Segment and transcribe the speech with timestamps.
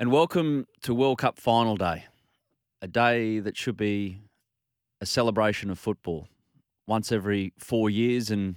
[0.00, 2.06] And welcome to World Cup final day,
[2.80, 4.22] a day that should be
[4.98, 6.26] a celebration of football.
[6.86, 8.56] Once every four years in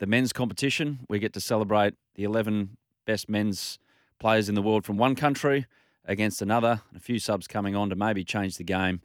[0.00, 3.78] the men's competition, we get to celebrate the 11 best men's
[4.18, 5.64] players in the world from one country
[6.04, 9.00] against another, a few subs coming on to maybe change the game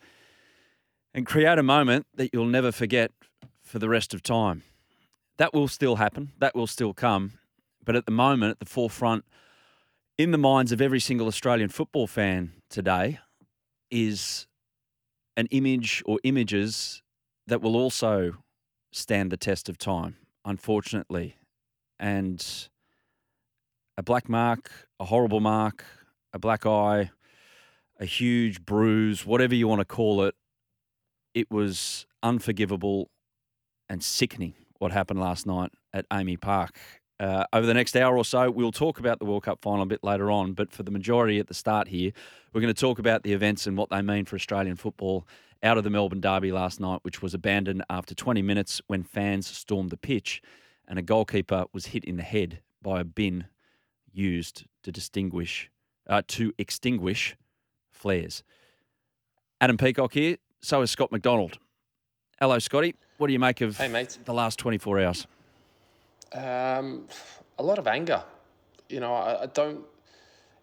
[1.13, 3.13] and create a moment that you'll never forget
[3.63, 4.61] for the rest of time.
[5.37, 7.39] That will still happen, that will still come.
[7.85, 9.23] But at the moment, at the forefront,
[10.17, 13.19] in the minds of every single Australian football fan today
[13.91, 14.47] is
[15.35, 17.03] an image or images
[17.45, 18.37] that will also
[18.91, 21.37] stand the test of time, unfortunately.
[21.99, 22.43] And
[23.97, 25.85] a black mark, a horrible mark,
[26.33, 27.11] a black eye,
[27.99, 30.35] a huge bruise, whatever you want to call it,
[31.35, 33.09] it was unforgivable
[33.87, 36.79] and sickening what happened last night at AAMI Park.
[37.19, 39.85] Uh, over the next hour or so, we'll talk about the World Cup final a
[39.87, 40.53] bit later on.
[40.53, 42.11] But for the majority at the start here,
[42.53, 45.27] we're going to talk about the events and what they mean for Australian football
[45.63, 49.47] out of the Melbourne Derby last night, which was abandoned after 20 minutes when fans
[49.47, 50.41] stormed the pitch
[50.87, 53.47] and a goalkeeper was hit in the head by a bin
[54.13, 55.69] used to distinguish,
[56.07, 57.35] uh, to extinguish
[57.91, 58.43] flares.
[59.59, 60.37] Adam Peacock here.
[60.61, 61.59] So is Scott McDonald.
[62.39, 62.95] Hello, Scotty.
[63.17, 64.17] What do you make of hey, mate.
[64.25, 65.27] the last 24 hours?
[66.33, 67.07] Um,
[67.59, 68.23] a lot of anger.
[68.89, 69.81] You know, I, I, don't.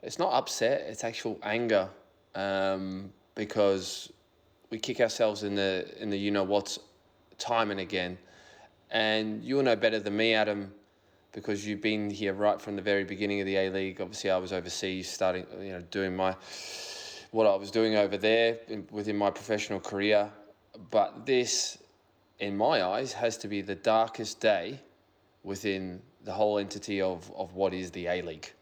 [0.03, 0.83] It's not upset.
[0.87, 1.89] It's actual anger,
[2.35, 4.13] um, because
[4.71, 6.79] we kick ourselves in the in the you know what's
[7.39, 8.19] time and again,
[8.91, 10.73] and you'll know better than me, Adam,
[11.33, 14.01] because you've been here right from the very beginning of the A League.
[14.01, 16.37] Obviously, I was overseas, starting you know doing my
[17.31, 20.31] what I was doing over there in, within my professional career,
[20.91, 21.79] but this,
[22.39, 24.81] in my eyes, has to be the darkest day
[25.45, 28.53] within the whole entity of, of what is the A League.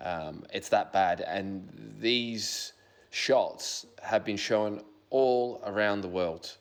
[0.00, 1.20] Um, it's that bad.
[1.20, 2.72] And these
[3.10, 6.56] shots have been shown all around the world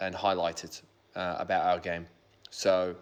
[0.00, 0.80] and highlighted
[1.14, 2.06] uh, about our game.
[2.50, 2.96] So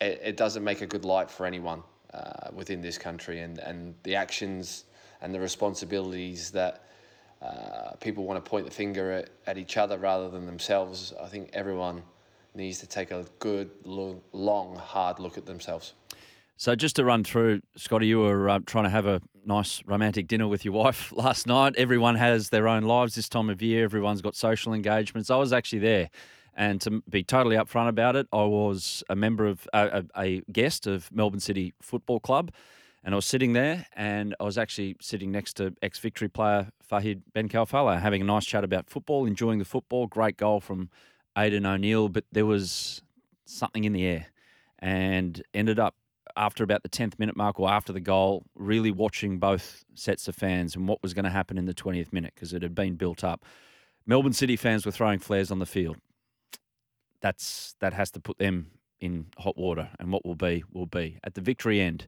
[0.00, 1.82] it, it doesn't make a good light for anyone
[2.14, 3.40] uh, within this country.
[3.40, 4.84] And, and the actions
[5.20, 6.84] and the responsibilities that
[7.42, 11.26] uh, people want to point the finger at, at each other rather than themselves, I
[11.26, 12.02] think everyone
[12.54, 15.94] needs to take a good, long, hard look at themselves.
[16.56, 20.26] So, just to run through, Scotty, you were uh, trying to have a nice romantic
[20.26, 21.74] dinner with your wife last night.
[21.76, 25.30] Everyone has their own lives this time of year, everyone's got social engagements.
[25.30, 26.10] I was actually there.
[26.58, 30.88] And to be totally upfront about it, I was a member of uh, a, guest
[30.88, 32.50] of Melbourne City Football Club.
[33.04, 36.72] And I was sitting there, and I was actually sitting next to ex Victory player
[36.90, 40.08] Fahid Ben Khalfallah, having a nice chat about football, enjoying the football.
[40.08, 40.90] Great goal from
[41.38, 43.02] Aidan O'Neill, but there was
[43.44, 44.26] something in the air
[44.80, 45.94] and ended up
[46.36, 50.36] after about the 10th minute mark or after the goal, really watching both sets of
[50.36, 52.94] fans and what was going to happen in the 20th minute because it had been
[52.94, 53.44] built up.
[54.06, 55.96] Melbourne City fans were throwing flares on the field.
[57.20, 61.18] That's that has to put them in hot water, and what will be will be.
[61.24, 62.06] At the victory end,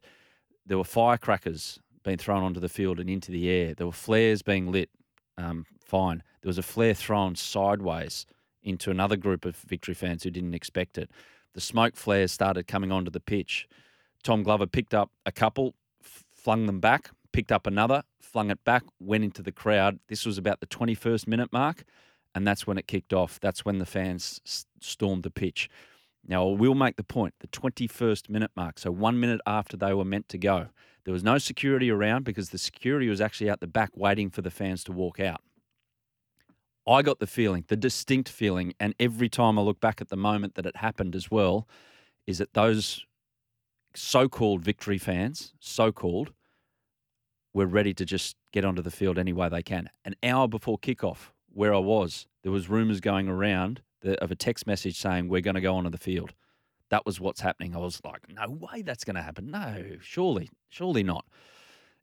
[0.65, 3.73] there were firecrackers being thrown onto the field and into the air.
[3.75, 4.89] There were flares being lit.
[5.37, 6.23] Um, fine.
[6.41, 8.25] There was a flare thrown sideways
[8.63, 11.09] into another group of Victory fans who didn't expect it.
[11.53, 13.67] The smoke flares started coming onto the pitch.
[14.23, 18.83] Tom Glover picked up a couple, flung them back, picked up another, flung it back,
[18.99, 19.99] went into the crowd.
[20.07, 21.83] This was about the 21st minute mark,
[22.33, 23.39] and that's when it kicked off.
[23.39, 25.69] That's when the fans stormed the pitch.
[26.27, 29.93] Now, I will make the point the 21st minute mark, so one minute after they
[29.93, 30.67] were meant to go,
[31.03, 34.43] there was no security around because the security was actually out the back waiting for
[34.43, 35.41] the fans to walk out.
[36.87, 40.17] I got the feeling, the distinct feeling, and every time I look back at the
[40.17, 41.67] moment that it happened as well,
[42.25, 43.05] is that those
[43.93, 46.31] so called victory fans, so called,
[47.53, 49.89] were ready to just get onto the field any way they can.
[50.05, 54.65] An hour before kickoff, where I was, there was rumours going around of a text
[54.65, 56.33] message saying, We're going to go onto the field.
[56.89, 57.75] That was what's happening.
[57.75, 59.51] I was like, No way that's going to happen.
[59.51, 61.25] No, surely, surely not.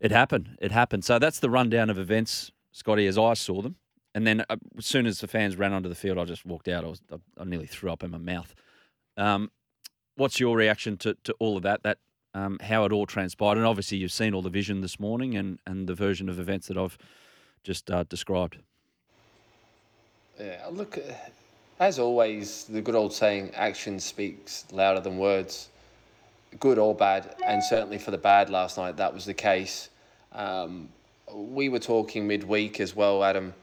[0.01, 0.57] It happened.
[0.61, 1.05] It happened.
[1.05, 3.77] So that's the rundown of events, Scotty, as I saw them.
[4.19, 6.67] And then uh, as soon as the fans ran onto the field, I just walked
[6.67, 6.83] out.
[6.83, 8.53] I, was, I, I nearly threw up in my mouth.
[9.17, 9.53] Um,
[10.17, 11.85] what's your reaction to, to all of that?
[11.85, 11.99] That
[12.35, 13.59] um, how it all transpired.
[13.59, 16.67] And obviously, you've seen all the vision this morning and, and the version of events
[16.67, 16.99] that I've
[17.63, 18.59] just uh, described.
[20.41, 21.13] Yeah, look, uh,
[21.79, 25.69] as always, the good old saying, action speaks louder than words,
[26.59, 27.37] good or bad.
[27.47, 29.91] And certainly for the bad last night, that was the case.
[30.33, 30.89] Um,
[31.33, 33.55] we were talking midweek as well, Adam,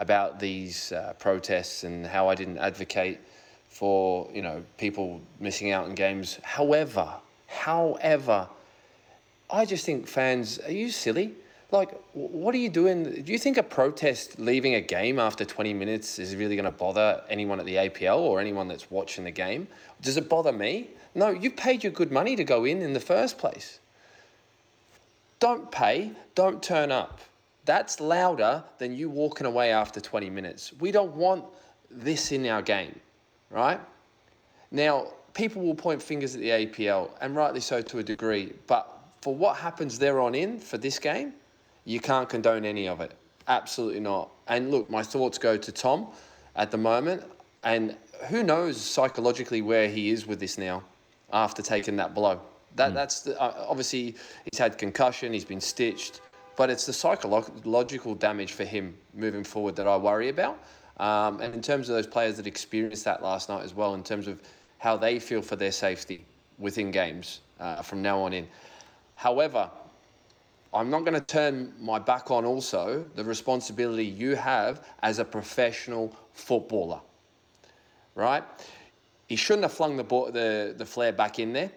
[0.00, 3.20] about these uh, protests and how I didn't advocate
[3.68, 6.40] for you know people missing out on games.
[6.42, 7.08] However,
[7.46, 8.48] however,
[9.48, 11.34] I just think fans are you silly?
[11.70, 13.22] Like, what are you doing?
[13.22, 16.76] Do you think a protest leaving a game after 20 minutes is really going to
[16.76, 19.68] bother anyone at the APL or anyone that's watching the game?
[20.02, 20.88] Does it bother me?
[21.14, 23.78] No, you paid your good money to go in in the first place.
[25.38, 27.20] Don't pay, don't turn up.
[27.70, 30.72] That's louder than you walking away after 20 minutes.
[30.80, 31.44] We don't want
[31.90, 32.94] this in our game
[33.50, 33.80] right?
[34.70, 38.98] Now, people will point fingers at the APL, and rightly so to a degree, but
[39.20, 41.34] for what happens there on in for this game,
[41.84, 43.12] you can't condone any of it.
[43.48, 44.30] Absolutely not.
[44.46, 46.06] And look, my thoughts go to Tom
[46.56, 47.24] at the moment,
[47.64, 47.96] and
[48.28, 50.82] who knows psychologically where he is with this now
[51.32, 52.40] after taking that blow.
[52.76, 52.94] That, mm.
[52.94, 54.16] That's the, uh, obviously
[54.50, 56.20] he's had concussion, he's been stitched,
[56.60, 60.62] but it's the psychological damage for him moving forward that I worry about.
[60.98, 64.02] Um, and in terms of those players that experienced that last night as well, in
[64.02, 64.42] terms of
[64.76, 66.22] how they feel for their safety
[66.58, 68.46] within games uh, from now on in.
[69.14, 69.70] However,
[70.74, 75.24] I'm not going to turn my back on also the responsibility you have as a
[75.24, 77.00] professional footballer,
[78.14, 78.44] right?
[79.28, 81.70] He shouldn't have flung the, the, the flare back in there.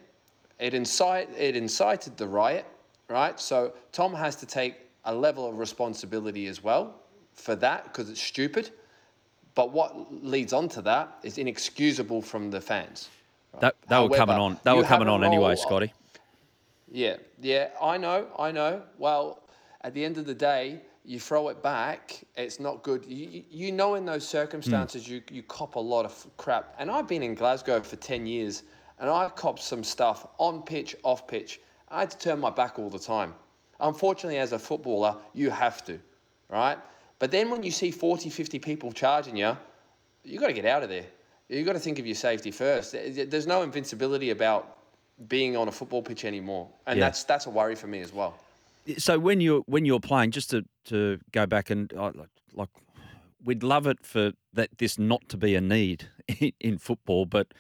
[0.60, 2.66] It, incite, it incited the riot,
[3.10, 3.40] right?
[3.40, 6.96] So Tom has to take a level of responsibility as well
[7.34, 8.72] for that because it's stupid.
[9.56, 13.10] But what leads on to that is inexcusable from the fans.
[13.54, 13.62] Right?
[13.62, 14.60] That, they However, were coming on.
[14.64, 15.94] They were coming on anyway, Scotty.
[16.92, 18.84] Yeah, yeah, I know, I know.
[18.98, 19.44] Well,
[19.82, 23.04] at the end of the day, you throw it back, it's not good.
[23.06, 25.10] You, you know, in those circumstances, mm.
[25.10, 26.76] you, you cop a lot of crap.
[26.78, 28.64] And I've been in Glasgow for 10 years,
[29.00, 31.60] and I've copped some stuff on pitch, off pitch.
[31.94, 33.34] I had to turn my back all the time.
[33.80, 36.00] Unfortunately, as a footballer, you have to,
[36.50, 36.78] right?
[37.20, 39.56] But then when you see 40, 50 people charging you,
[40.24, 41.06] you've got to get out of there.
[41.50, 42.94] You've got to think of your safety first.
[42.94, 44.78] There's no invincibility about
[45.28, 46.68] being on a football pitch anymore.
[46.88, 47.06] And yeah.
[47.06, 48.36] that's that's a worry for me as well.
[48.98, 52.16] So when you're when you're playing, just to, to go back and like,
[52.54, 52.70] like
[53.44, 56.10] we'd love it for that this not to be a need
[56.40, 57.54] in, in football, but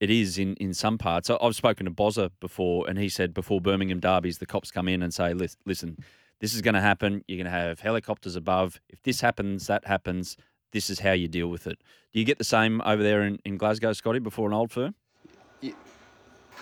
[0.00, 1.30] it is in, in some parts.
[1.30, 5.02] I've spoken to Bozza before, and he said before Birmingham derbies, the cops come in
[5.02, 5.96] and say, "Listen,
[6.40, 7.24] this is going to happen.
[7.26, 8.80] You're going to have helicopters above.
[8.88, 10.36] If this happens, that happens.
[10.72, 11.82] This is how you deal with it.
[12.12, 14.94] Do you get the same over there in, in Glasgow, Scotty, before an old firm?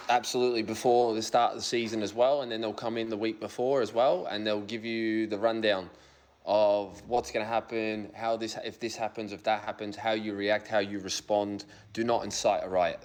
[0.09, 2.43] Absolutely, before the start of the season as well.
[2.43, 5.37] And then they'll come in the week before as well, and they'll give you the
[5.37, 5.91] rundown
[6.45, 10.35] of what's going to happen, how this, if this happens, if that happens, how you
[10.35, 11.65] react, how you respond.
[11.93, 13.01] Do not incite a riot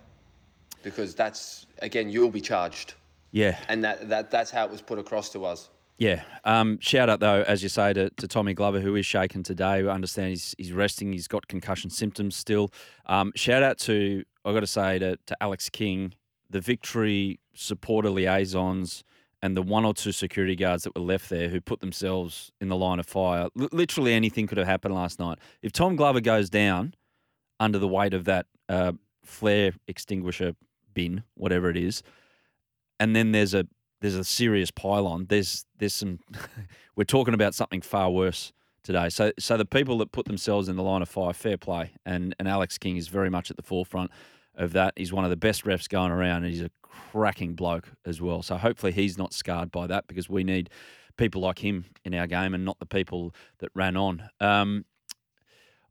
[0.83, 2.95] because that's, again, you'll be charged.
[3.31, 3.57] Yeah.
[3.69, 5.69] And that, that that's how it was put across to us.
[5.98, 6.24] Yeah.
[6.45, 9.83] Um, shout out though, as you say, to, to Tommy Glover, who is shaken today.
[9.83, 11.13] We understand he's, he's resting.
[11.13, 12.72] He's got concussion symptoms still.
[13.06, 16.16] Um, shout out to I've got to say to, to Alex King,
[16.50, 19.04] the victory supporter liaisons,
[19.44, 22.68] and the one or two security guards that were left there who put themselves in
[22.68, 23.50] the line of fire.
[23.60, 25.38] L- literally anything could have happened last night.
[25.62, 26.94] If Tom Glover goes down
[27.60, 30.53] under the weight of that uh, flare extinguisher
[30.93, 32.03] bin, whatever it is,
[33.00, 33.67] and then there's a
[34.01, 35.27] there's a serious pylon.
[35.29, 36.19] There's there's some.
[36.95, 38.51] we're talking about something far worse
[38.83, 39.10] today.
[39.10, 42.36] So so the people that put themselves in the line of fire, fair play, and
[42.39, 44.12] and Alex King is very much at the forefront
[44.55, 44.93] of that.
[44.95, 48.41] He's one of the best refs going around, and he's a cracking bloke as well.
[48.41, 50.69] So hopefully he's not scarred by that because we need
[51.17, 54.29] people like him in our game and not the people that ran on.
[54.39, 54.86] Um,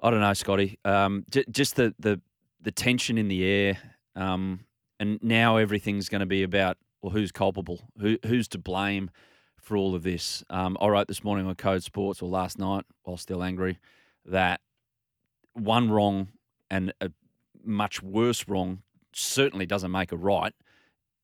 [0.00, 0.78] I don't know, Scotty.
[0.84, 2.20] Um, j- just the the
[2.62, 3.78] the tension in the air,
[4.16, 4.60] um,
[5.00, 9.10] and now everything's going to be about well, who's culpable, who who's to blame
[9.56, 10.44] for all of this.
[10.50, 13.78] Um, I wrote this morning on Code Sports, or last night, while still angry,
[14.26, 14.60] that
[15.54, 16.28] one wrong
[16.70, 17.10] and a
[17.64, 20.54] much worse wrong certainly doesn't make a right.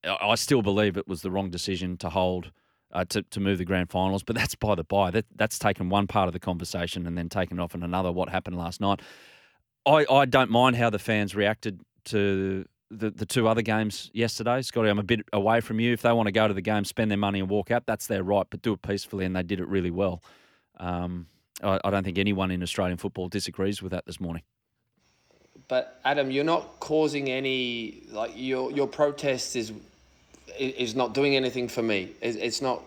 [0.04, 2.50] I still believe it was the wrong decision to hold.
[2.92, 5.11] Uh, to, to move the grand finals, but that's by the by.
[5.11, 8.12] That that's taken one part of the conversation and then taken off in another.
[8.12, 9.02] What happened last night?
[9.85, 14.62] I, I don't mind how the fans reacted to the, the two other games yesterday.
[14.62, 15.93] Scotty, I'm a bit away from you.
[15.93, 18.07] If they want to go to the game, spend their money and walk out, that's
[18.07, 20.23] their right, but do it peacefully, and they did it really well.
[20.78, 21.26] Um,
[21.62, 24.43] I, I don't think anyone in Australian football disagrees with that this morning.
[25.69, 29.73] But Adam, you're not causing any like your your protest is
[30.59, 32.12] is not doing anything for me.
[32.21, 32.83] It's not.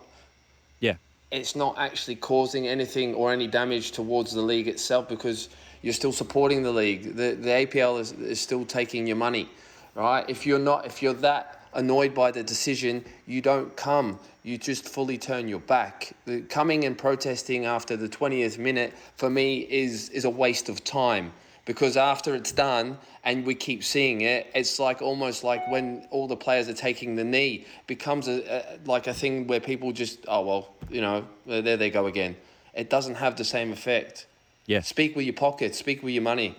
[0.80, 0.94] Yeah.
[1.30, 5.48] It's not actually causing anything or any damage towards the league itself because
[5.82, 7.16] you're still supporting the league.
[7.16, 9.48] The the APL is, is still taking your money,
[9.94, 10.24] right?
[10.28, 14.18] If you're not, if you're that annoyed by the decision, you don't come.
[14.42, 16.12] You just fully turn your back.
[16.24, 20.82] The coming and protesting after the 20th minute for me is is a waste of
[20.84, 21.32] time
[21.66, 26.26] because after it's done and we keep seeing it, it's like almost like when all
[26.26, 30.18] the players are taking the knee, becomes a, a like a thing where people just
[30.26, 32.36] oh well, you know, there they go again.
[32.74, 34.26] It doesn't have the same effect.
[34.66, 34.80] Yeah.
[34.80, 35.74] Speak with your pocket.
[35.74, 36.56] Speak with your money.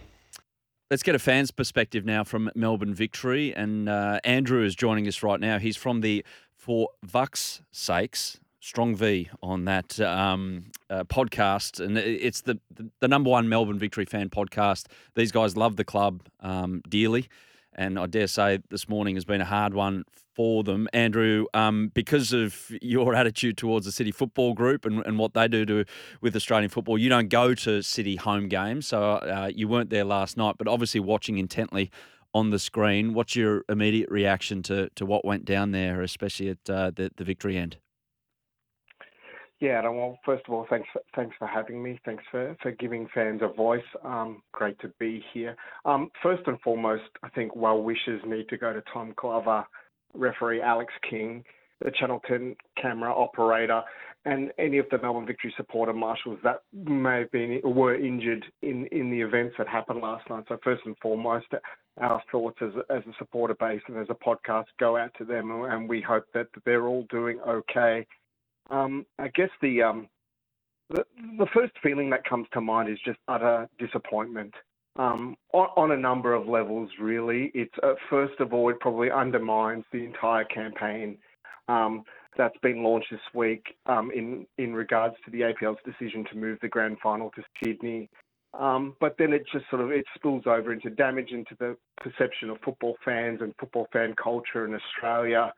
[0.92, 3.56] Let's get a fan's perspective now from Melbourne Victory.
[3.56, 5.58] And uh, Andrew is joining us right now.
[5.58, 11.80] He's from the For Vuck's Sakes, strong V on that um, uh, podcast.
[11.80, 12.60] And it's the,
[13.00, 14.88] the, number one Melbourne Victory fan podcast.
[15.16, 17.30] These guys love the club um, dearly.
[17.74, 20.04] And I dare say this morning has been a hard one
[20.36, 20.88] for them.
[20.94, 25.48] Andrew, um, because of your attitude towards the City Football Group and, and what they
[25.48, 25.86] do to,
[26.22, 30.06] with Australian football, you don't go to City home games, so uh, you weren't there
[30.06, 31.92] last night, but obviously watching intently
[32.34, 33.14] on the screen.
[33.14, 37.24] What's your immediate reaction to, to what went down there, especially at uh, the, the
[37.24, 37.78] victory end?
[39.62, 42.00] Yeah, well, first of all, thanks thanks for having me.
[42.04, 43.84] Thanks for, for giving fans a voice.
[44.04, 45.56] Um, great to be here.
[45.86, 49.64] Um, first and foremost, I think well wishes need to go to Tom Glover,
[50.16, 51.44] referee Alex King,
[51.80, 53.84] the Channel 10 camera operator,
[54.26, 58.88] and any of the Melbourne Victory supporter marshals that may have been were injured in,
[58.88, 60.46] in the events that happened last night.
[60.48, 61.48] So first and foremost,
[62.00, 65.52] our thoughts as, as a supporter base and as a podcast go out to them,
[65.52, 68.08] and we hope that they're all doing okay.
[68.72, 70.08] Um, I guess the, um,
[70.90, 71.04] the
[71.38, 74.54] the first feeling that comes to mind is just utter disappointment
[74.98, 77.52] um, on, on, a number of levels, really.
[77.54, 81.18] It's uh, first of all, it probably undermines the entire campaign
[81.68, 82.04] um,
[82.38, 86.58] that's been launched this week um, in in regards to the APL's decision to move
[86.62, 88.10] the grand final to Sydney.
[88.58, 92.50] Um, but then it just sort of it spills over into damage into the perception
[92.50, 95.54] of football fans and football fan culture in Australia.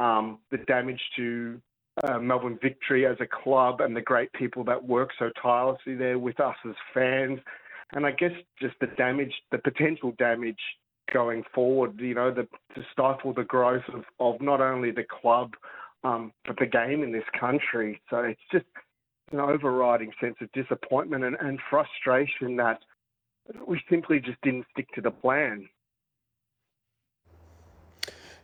[0.00, 1.60] Um, the damage to
[2.04, 6.18] uh, Melbourne Victory as a club and the great people that work so tirelessly there
[6.18, 7.38] with us as fans
[7.92, 10.58] and I guess just the damage, the potential damage
[11.12, 15.52] going forward, you know, the, to stifle the growth of, of not only the club,
[16.04, 18.00] um, but the game in this country.
[18.08, 18.64] So it's just
[19.30, 22.80] an overriding sense of disappointment and, and frustration that
[23.66, 25.68] we simply just didn't stick to the plan.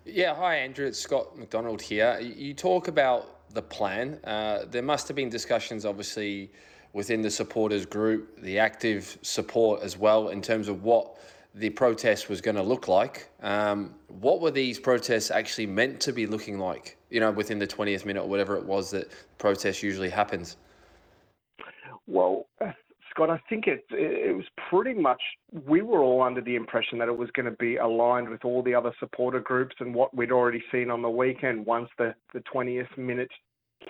[0.04, 2.18] Yeah, hi Andrew, it's Scott McDonald here.
[2.20, 4.18] You talk about the plan.
[4.24, 6.50] Uh, there must have been discussions, obviously,
[6.92, 11.16] within the supporters group, the active support as well, in terms of what
[11.54, 13.30] the protest was going to look like.
[13.42, 16.96] Um, what were these protests actually meant to be looking like?
[17.10, 20.56] You know, within the twentieth minute or whatever it was that protest usually happens.
[22.06, 22.46] Well,
[23.18, 25.20] Scott, I think it it was pretty much
[25.66, 28.62] we were all under the impression that it was going to be aligned with all
[28.62, 32.40] the other supporter groups and what we'd already seen on the weekend once the the
[32.40, 33.30] twentieth minute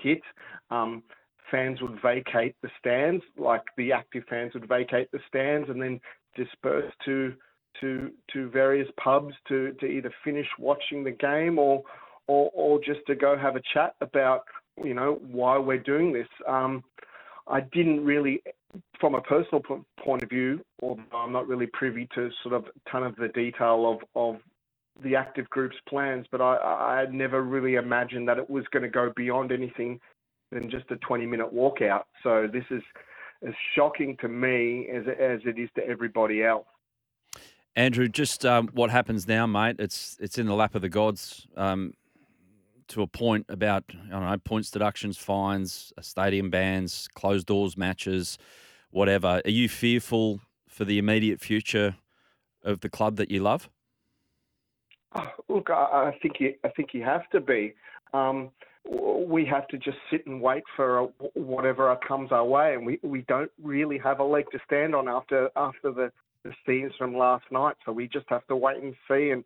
[0.02, 0.22] hit.
[0.70, 1.02] Um,
[1.50, 6.00] fans would vacate the stands, like the active fans would vacate the stands and then
[6.34, 7.34] disperse to
[7.82, 11.82] to to various pubs to, to either finish watching the game or,
[12.28, 14.44] or or just to go have a chat about
[14.82, 16.28] you know why we're doing this.
[16.46, 16.82] Um,
[17.48, 18.42] I didn't really,
[19.00, 19.62] from a personal
[20.04, 23.90] point of view, although I'm not really privy to sort of ton of the detail
[23.90, 24.40] of of
[25.02, 28.82] the active group's plans, but I, I had never really imagined that it was going
[28.82, 30.00] to go beyond anything
[30.50, 32.04] than just a 20 minute walkout.
[32.22, 32.82] So this is
[33.46, 36.66] as shocking to me as, as it is to everybody else.
[37.76, 39.76] Andrew, just um, what happens now, mate?
[39.78, 41.92] It's it's in the lap of the gods um,
[42.88, 48.38] to a point about I don't know points deductions, fines, stadium bans, closed doors matches,
[48.90, 49.40] whatever.
[49.44, 51.96] Are you fearful for the immediate future
[52.64, 53.68] of the club that you love?
[55.14, 57.74] Oh, look, I, I think you I think you have to be.
[58.12, 58.50] Um,
[59.26, 63.22] we have to just sit and wait for whatever comes our way, and we, we
[63.22, 66.10] don't really have a leg to stand on after after the,
[66.44, 67.76] the scenes from last night.
[67.84, 69.44] So we just have to wait and see and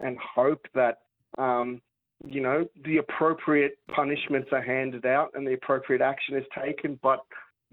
[0.00, 0.98] and hope that
[1.38, 1.80] um,
[2.26, 7.20] you know the appropriate punishments are handed out and the appropriate action is taken, but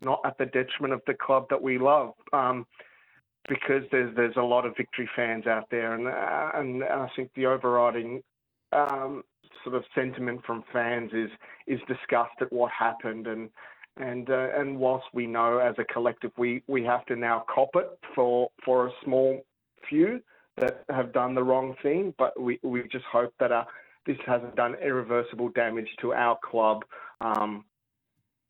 [0.02, 2.14] not at the detriment of the club that we love.
[2.34, 2.66] Um,
[3.50, 7.32] because there's there's a lot of victory fans out there, and uh, and I think
[7.36, 8.22] the overriding
[8.72, 9.24] um,
[9.64, 11.30] sort of sentiment from fans is
[11.68, 13.50] is disgust at what happened and
[13.98, 17.70] and uh, and whilst we know as a collective we we have to now cop
[17.76, 19.44] it for for a small
[19.90, 20.22] few
[20.58, 23.66] that have done the wrong thing, but we we just hope that our
[24.06, 26.84] this hasn't done irreversible damage to our club
[27.22, 27.66] um,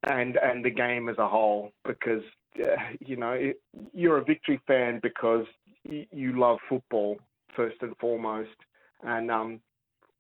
[0.10, 2.24] and and the game as a whole because
[2.60, 3.62] uh, you know it,
[3.94, 5.46] you're a victory fan because
[5.88, 7.18] y- you love football
[7.56, 8.50] first and foremost,
[9.04, 9.60] and um,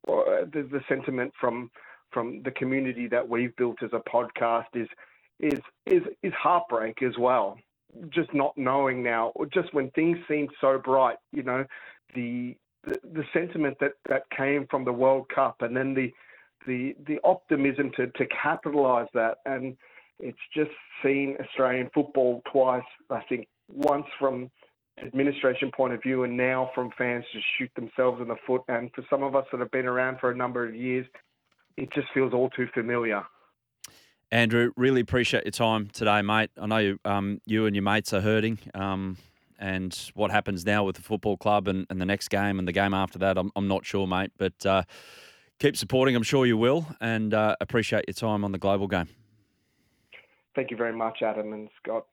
[0.06, 1.72] the, the sentiment from
[2.12, 4.88] from the community that we've built as a podcast is
[5.40, 7.58] is is is heartbreak as well.
[8.10, 11.66] Just not knowing now, or just when things seem so bright, you know,
[12.16, 16.12] the the, the sentiment that, that came from the World Cup, and then the
[16.68, 19.76] the the optimism to to capitalise that, and
[20.20, 20.72] it's just
[21.04, 22.84] seen Australian football twice.
[23.10, 24.52] I think once from
[25.02, 28.62] administration point of view, and now from fans to shoot themselves in the foot.
[28.68, 31.08] And for some of us that have been around for a number of years,
[31.78, 33.24] it just feels all too familiar.
[34.32, 36.52] Andrew, really appreciate your time today, mate.
[36.60, 38.60] I know you, um, you and your mates are hurting.
[38.74, 39.18] Um,
[39.62, 42.72] and what happens now with the football club and, and, the next game and the
[42.72, 44.32] game after that, I'm, I'm not sure, mate.
[44.38, 44.84] But uh,
[45.60, 46.16] keep supporting.
[46.16, 46.88] I'm sure you will.
[47.00, 49.08] And uh, appreciate your time on the global game.
[50.56, 52.08] Thank you very much, Adam and Scott.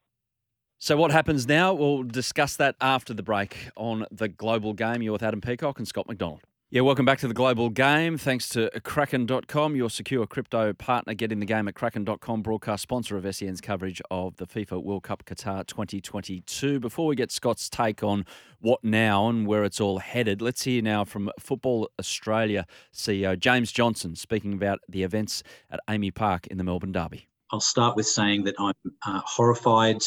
[0.79, 1.75] So, what happens now?
[1.75, 5.03] We'll discuss that after the break on the global game.
[5.03, 6.43] You're with Adam Peacock and Scott McDonald.
[6.71, 8.19] Yeah, welcome back to the Global Game.
[8.19, 11.15] Thanks to Kraken.com, your secure crypto partner.
[11.15, 15.25] Getting the game at Kraken.com, broadcast sponsor of SEN's coverage of the FIFA World Cup
[15.25, 16.79] Qatar 2022.
[16.79, 18.27] Before we get Scott's take on
[18.61, 23.73] what now and where it's all headed, let's hear now from Football Australia CEO James
[23.73, 27.29] Johnson speaking about the events at AAMI Park in the Melbourne Derby.
[27.51, 28.75] I'll start with saying that I'm
[29.07, 30.03] uh, horrified,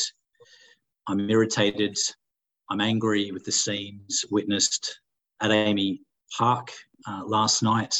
[1.07, 1.97] I'm irritated,
[2.69, 4.99] I'm angry with the scenes witnessed
[5.41, 6.01] at AAMI
[6.37, 6.71] Park
[7.07, 7.95] uh, last night.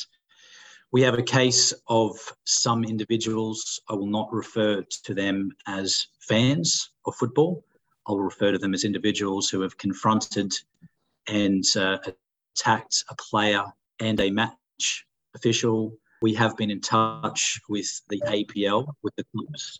[0.91, 3.79] We have a case of some individuals.
[3.89, 7.63] I will not refer to them as fans of football.
[8.07, 10.51] I'll refer to them as individuals who have confronted
[11.27, 11.97] and uh,
[12.55, 13.63] attacked a player
[13.99, 15.95] and a match official.
[16.21, 19.79] We have been in touch with the APL, with the clubs,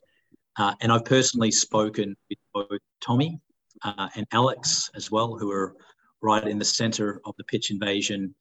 [0.58, 3.39] uh, and I've personally spoken with both Tommy
[3.84, 5.76] uh, and Alex as well, who are
[6.21, 8.34] right in the centre of the pitch invasion,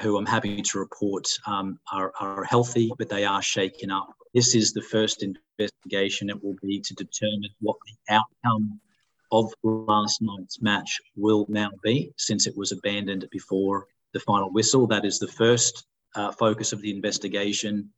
[0.00, 4.14] who I'm happy to report um, are, are healthy, but they are shaken up.
[4.34, 6.28] This is the first investigation.
[6.28, 8.80] It will be to determine what the outcome
[9.32, 14.86] of last night's match will now be, since it was abandoned before the final whistle.
[14.86, 17.90] That is the first uh, focus of the investigation.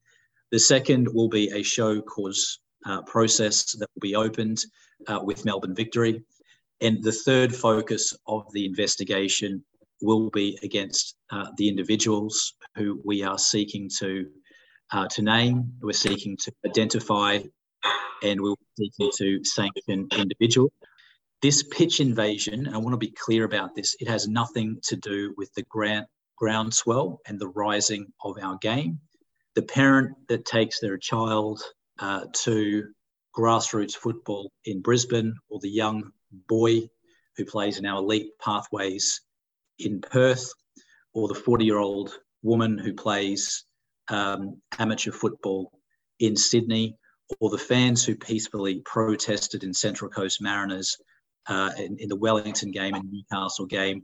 [0.51, 4.64] The second will be a show cause uh, process that will be opened
[5.07, 6.22] uh, with Melbourne Victory.
[6.81, 9.64] And the third focus of the investigation
[10.01, 14.29] will be against uh, the individuals who we are seeking to
[14.93, 15.73] uh, to name.
[15.83, 17.41] We're seeking to identify,
[18.23, 20.71] and we're seeking to sanction individuals.
[21.43, 23.95] This pitch invasion, I want to be clear about this.
[24.01, 29.01] It has nothing to do with the ground groundswell and the rising of our game.
[29.57, 31.61] The parent that takes their child
[31.99, 32.85] uh, to
[33.37, 36.12] grassroots football in Brisbane, or the young
[36.49, 36.88] boy
[37.37, 39.21] who plays in our elite pathways
[39.79, 40.53] in Perth,
[41.14, 43.64] or the 40 year old woman who plays
[44.09, 45.73] um, amateur football
[46.19, 46.97] in Sydney,
[47.41, 50.97] or the fans who peacefully protested in Central Coast Mariners
[51.47, 54.03] uh, in, in, the Wellington game and Newcastle game,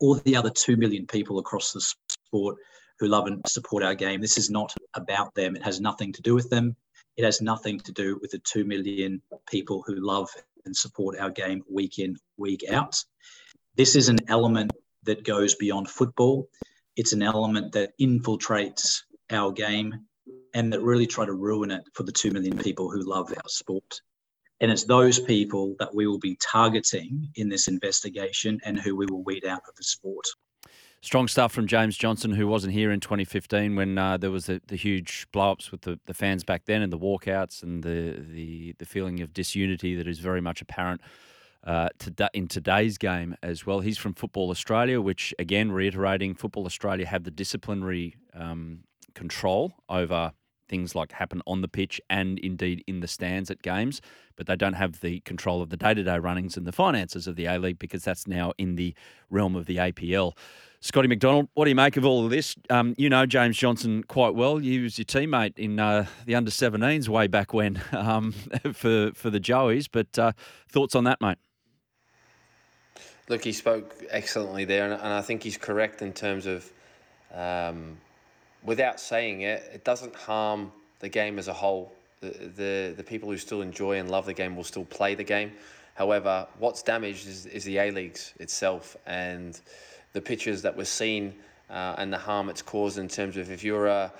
[0.00, 2.56] or the other 2 million people across the sport
[2.98, 4.20] who love and support our game.
[4.20, 5.56] This is not about them.
[5.56, 6.76] It has nothing to do with them.
[7.16, 10.30] It has nothing to do with the 2 million people who love
[10.66, 13.02] and support our game week in, week out.
[13.76, 14.72] This is an element
[15.04, 16.48] that goes beyond football.
[16.96, 19.94] It's an element that infiltrates our game
[20.54, 23.48] and that really try to ruin it for the 2 million people who love our
[23.48, 24.00] sport.
[24.60, 29.06] And it's those people that we will be targeting in this investigation and who we
[29.06, 30.24] will weed out of the sport.
[31.02, 34.60] Strong stuff from James Johnson, who wasn't here in 2015 when uh, there was the,
[34.66, 38.74] the huge blow-ups with the, the fans back then and the walkouts and the, the,
[38.78, 41.00] the feeling of disunity that is very much apparent
[41.64, 43.80] uh, to, in today's game as well.
[43.80, 48.80] He's from Football Australia, which, again, reiterating, Football Australia have the disciplinary um,
[49.14, 50.32] control over
[50.68, 54.00] things like happen on the pitch and indeed in the stands at games,
[54.36, 57.26] but they don't have the control of the day to day runnings and the finances
[57.26, 58.94] of the A League because that's now in the
[59.30, 60.32] realm of the APL.
[60.80, 62.54] Scotty McDonald, what do you make of all of this?
[62.70, 64.58] Um, you know James Johnson quite well.
[64.58, 68.32] He was your teammate in uh, the under 17s way back when um,
[68.72, 69.88] for for the Joeys.
[69.90, 70.32] But uh,
[70.68, 71.38] thoughts on that, mate?
[73.28, 76.70] Look, he spoke excellently there, and, and I think he's correct in terms of,
[77.34, 77.98] um,
[78.66, 81.92] without saying it, it doesn't harm the game as a whole.
[82.20, 85.24] The, the the people who still enjoy and love the game will still play the
[85.24, 85.52] game.
[85.94, 89.58] However, what's damaged is, is the A leagues itself and
[90.12, 91.34] the pictures that were seen
[91.70, 94.12] uh, and the harm it's caused in terms of if you're a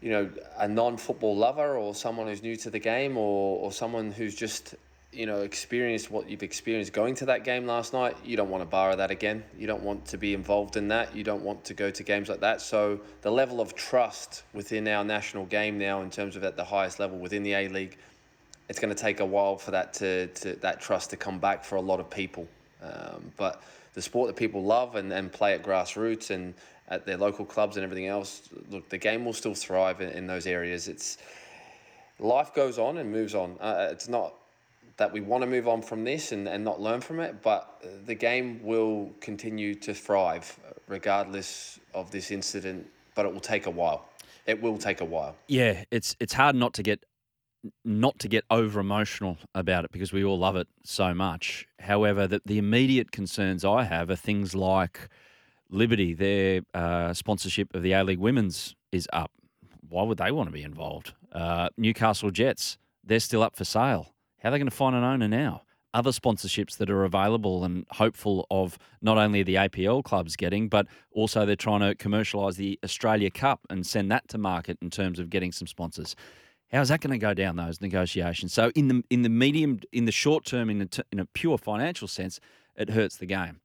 [0.00, 4.12] you know a non-football lover or someone who's new to the game or, or someone
[4.12, 4.74] who's just
[5.18, 8.62] you know experienced what you've experienced going to that game last night you don't want
[8.62, 11.64] to borrow that again you don't want to be involved in that you don't want
[11.64, 15.76] to go to games like that so the level of trust within our national game
[15.76, 17.98] now in terms of at the highest level within the A League
[18.68, 21.64] it's going to take a while for that to, to that trust to come back
[21.64, 22.46] for a lot of people
[22.80, 23.60] um, but
[23.94, 26.54] the sport that people love and, and play at grassroots and
[26.86, 30.26] at their local clubs and everything else, look, the game will still thrive in, in
[30.26, 30.86] those areas.
[30.88, 31.18] It's
[32.20, 33.56] life goes on and moves on.
[33.60, 34.34] Uh, it's not
[34.98, 37.82] that we want to move on from this and, and not learn from it, but
[38.04, 40.58] the game will continue to thrive
[40.88, 44.08] regardless of this incident, but it will take a while.
[44.46, 45.36] It will take a while.
[45.46, 47.04] Yeah, it's it's hard not to get
[47.84, 51.66] not to get over emotional about it because we all love it so much.
[51.80, 55.08] However, the, the immediate concerns I have are things like
[55.70, 59.30] Liberty, their uh, sponsorship of the A League Women's is up.
[59.88, 61.14] Why would they want to be involved?
[61.30, 64.14] Uh, Newcastle Jets, they're still up for sale.
[64.38, 65.62] How are they going to find an owner now?
[65.94, 70.86] Other sponsorships that are available and hopeful of not only the APL clubs getting, but
[71.12, 75.18] also they're trying to commercialise the Australia Cup and send that to market in terms
[75.18, 76.14] of getting some sponsors.
[76.70, 78.52] How's that going to go down those negotiations?
[78.52, 82.06] So in the in the medium, in the short term, in in a pure financial
[82.06, 82.38] sense,
[82.76, 83.60] it hurts the game.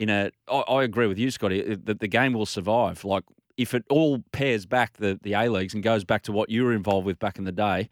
[0.00, 3.04] In a, I, I agree with you, Scotty, uh, that the game will survive.
[3.04, 3.24] Like
[3.56, 6.64] if it all pairs back the the A leagues and goes back to what you
[6.64, 7.88] were involved with back in the day,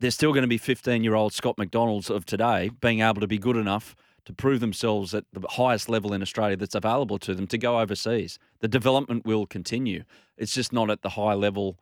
[0.00, 3.26] there's still going to be 15 year old Scott McDonald's of today being able to
[3.26, 7.34] be good enough to prove themselves at the highest level in Australia that's available to
[7.34, 8.38] them to go overseas.
[8.60, 10.04] The development will continue.
[10.36, 11.78] It's just not at the high level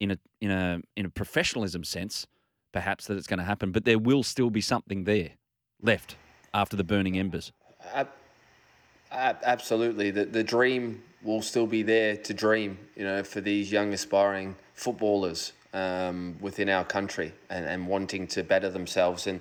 [0.00, 2.26] in a in a in a professionalism sense,
[2.72, 5.30] perhaps that it's going to happen, but there will still be something there
[5.80, 6.16] left
[6.52, 7.52] after the burning embers.
[9.12, 12.78] absolutely, the the dream will still be there to dream.
[12.96, 18.42] You know, for these young aspiring footballers um, within our country and, and wanting to
[18.42, 19.40] better themselves, and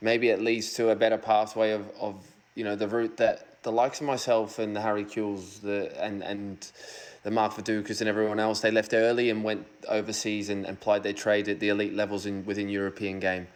[0.00, 3.72] maybe it leads to a better pathway of, of you know the route that the
[3.72, 6.70] likes of myself and the Harry Kewells the and and
[7.22, 11.04] the Mark Vidukas and everyone else, they left early and went overseas and, and plied
[11.04, 13.46] their trade at the elite levels in within European game.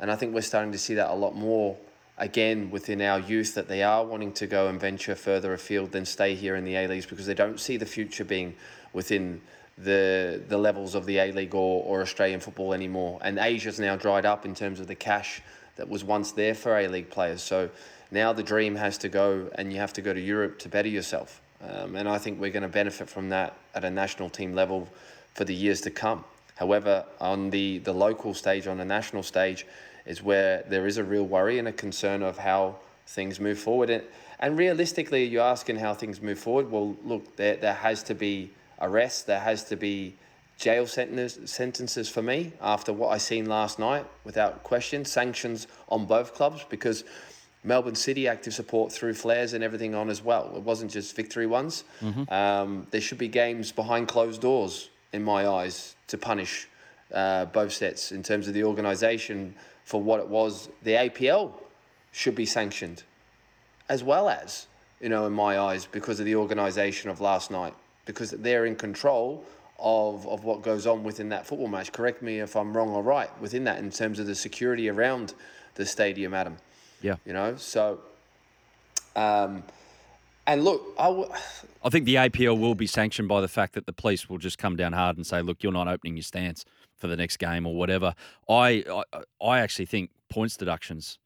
[0.00, 1.76] And I think we're starting to see that a lot more
[2.18, 6.04] again within our youth that they are wanting to go and venture further afield than
[6.04, 8.54] stay here in the A Leagues because they don't see the future being
[8.92, 9.40] within
[9.78, 13.18] the the levels of the A League or, or Australian football anymore.
[13.22, 15.42] And Asia's now dried up in terms of the cash
[15.76, 17.42] that was once there for A League players.
[17.42, 17.70] So
[18.10, 20.88] now the dream has to go and you have to go to Europe to better
[20.88, 21.40] yourself.
[21.62, 24.88] Um, and I think we're going to benefit from that at a national team level
[25.34, 26.24] for the years to come.
[26.56, 29.66] However, on the, the local stage, on the national stage,
[30.04, 33.90] is where there is a real worry and a concern of how things move forward.
[33.90, 34.02] And,
[34.40, 36.70] and realistically, you're asking how things move forward.
[36.70, 38.50] Well, look, there, there has to be
[38.82, 40.14] arrests, there has to be
[40.58, 45.04] jail sentences for me after what I seen last night, without question.
[45.04, 47.04] Sanctions on both clubs because
[47.64, 50.52] Melbourne City active support through flares and everything on as well.
[50.56, 51.84] It wasn't just victory ones.
[52.00, 52.32] Mm-hmm.
[52.32, 56.68] Um, there should be games behind closed doors, in my eyes, to punish
[57.12, 60.68] uh, both sets in terms of the organisation for what it was.
[60.82, 61.52] The APL
[62.10, 63.04] should be sanctioned,
[63.88, 64.66] as well as,
[65.00, 67.74] you know, in my eyes, because of the organisation of last night,
[68.06, 69.44] because they're in control
[69.78, 71.92] of, of what goes on within that football match.
[71.92, 75.34] Correct me if I'm wrong or right within that in terms of the security around
[75.74, 76.56] the stadium, Adam.
[77.00, 77.16] Yeah.
[77.26, 78.00] You know, so.
[79.16, 79.64] Um,
[80.46, 81.30] and look, I, w-
[81.84, 84.58] I think the APL will be sanctioned by the fact that the police will just
[84.58, 86.64] come down hard and say, look, you're not opening your stance
[86.96, 88.14] for the next game or whatever.
[88.48, 91.18] I, I, I actually think points deductions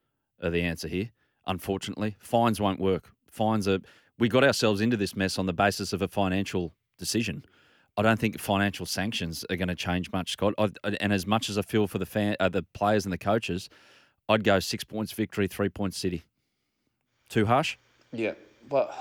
[0.42, 1.10] are the answer here.
[1.46, 3.10] Unfortunately, fines won't work.
[3.30, 3.78] Fines are.
[4.18, 7.44] We got ourselves into this mess on the basis of a financial decision.
[7.98, 10.55] I don't think financial sanctions are going to change much, Scott.
[10.59, 13.18] I, and as much as I feel for the fan, uh, the players and the
[13.18, 13.68] coaches,
[14.29, 16.24] I'd go six points victory, three points City.
[17.29, 17.76] Too harsh?
[18.12, 18.35] Yeah,
[18.68, 18.94] but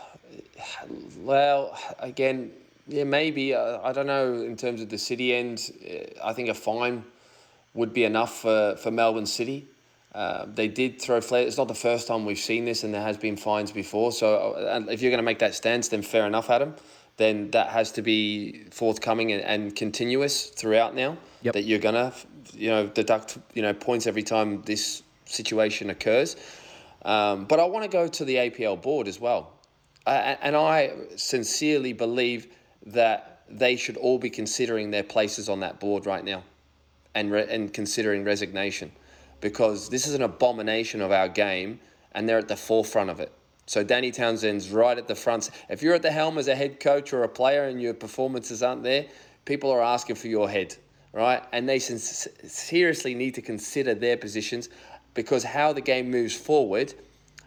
[1.20, 2.52] well, again,
[2.88, 5.72] yeah, maybe uh, I don't know in terms of the City end.
[6.24, 7.04] I think a fine
[7.74, 9.68] would be enough for, for Melbourne City.
[10.16, 11.50] Uh, they did throw flares.
[11.50, 14.14] It's not the first time we've seen this, and there has been fines before.
[14.14, 16.74] So, uh, if you're going to make that stance, then fair enough, Adam.
[17.18, 21.18] Then that has to be forthcoming and, and continuous throughout now.
[21.42, 21.54] Yep.
[21.56, 22.14] That you're going to,
[22.54, 26.38] you know, deduct, you know, points every time this situation occurs.
[27.04, 29.52] Um, but I want to go to the APL board as well.
[30.08, 32.48] Uh, and I sincerely believe
[32.86, 36.44] that they should all be considering their places on that board right now
[37.14, 38.94] and, re- and considering resignation
[39.46, 41.80] because this is an abomination of our game
[42.14, 43.32] and they're at the forefront of it.
[43.68, 45.52] So Danny Townsend's right at the front.
[45.70, 48.64] If you're at the helm as a head coach or a player and your performances
[48.64, 49.06] aren't there,
[49.46, 50.76] people are asking for your head,
[51.14, 51.44] right?
[51.52, 54.70] And they seriously need to consider their positions
[55.14, 56.96] because how the game moves forward,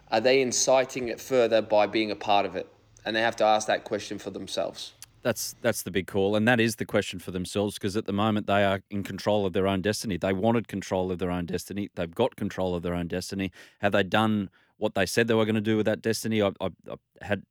[0.09, 2.65] are they inciting it further by being a part of it?
[3.03, 4.93] And they have to ask that question for themselves.
[5.21, 8.13] That's that's the big call, and that is the question for themselves because at the
[8.13, 10.17] moment they are in control of their own destiny.
[10.17, 11.89] They wanted control of their own destiny.
[11.95, 13.51] They've got control of their own destiny.
[13.79, 16.41] Have they done what they said they were going to do with that destiny?
[16.41, 17.43] I, I, I had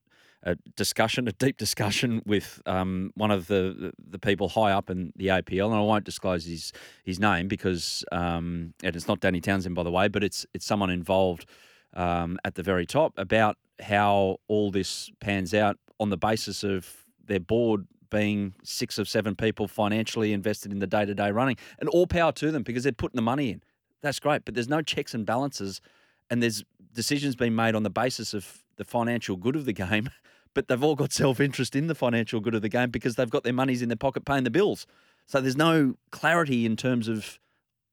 [0.43, 5.13] a discussion, a deep discussion with um, one of the, the people high up in
[5.17, 6.73] the APL, and I won't disclose his
[7.05, 10.65] his name because um, and it's not Danny Townsend by the way, but it's it's
[10.65, 11.47] someone involved
[11.95, 17.05] um, at the very top about how all this pans out on the basis of
[17.29, 21.57] their board being six or seven people financially invested in the day to day running.
[21.79, 23.63] And all power to them because they're putting the money in.
[24.01, 24.45] That's great.
[24.45, 25.81] But there's no checks and balances.
[26.31, 30.11] And there's decisions being made on the basis of the financial good of the game.
[30.55, 33.31] But they've all got self interest in the financial good of the game because they've
[33.31, 34.87] got their monies in their pocket paying the bills.
[35.27, 37.39] So there's no clarity in terms of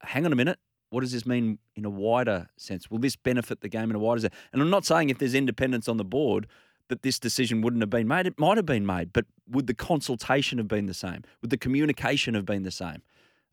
[0.01, 0.57] hang on a minute,
[0.89, 2.89] what does this mean in a wider sense?
[2.89, 4.33] Will this benefit the game in a wider sense?
[4.53, 6.47] And I'm not saying if there's independence on the board,
[6.87, 8.27] that this decision wouldn't have been made.
[8.27, 11.23] It might have been made, but would the consultation have been the same?
[11.41, 13.01] Would the communication have been the same?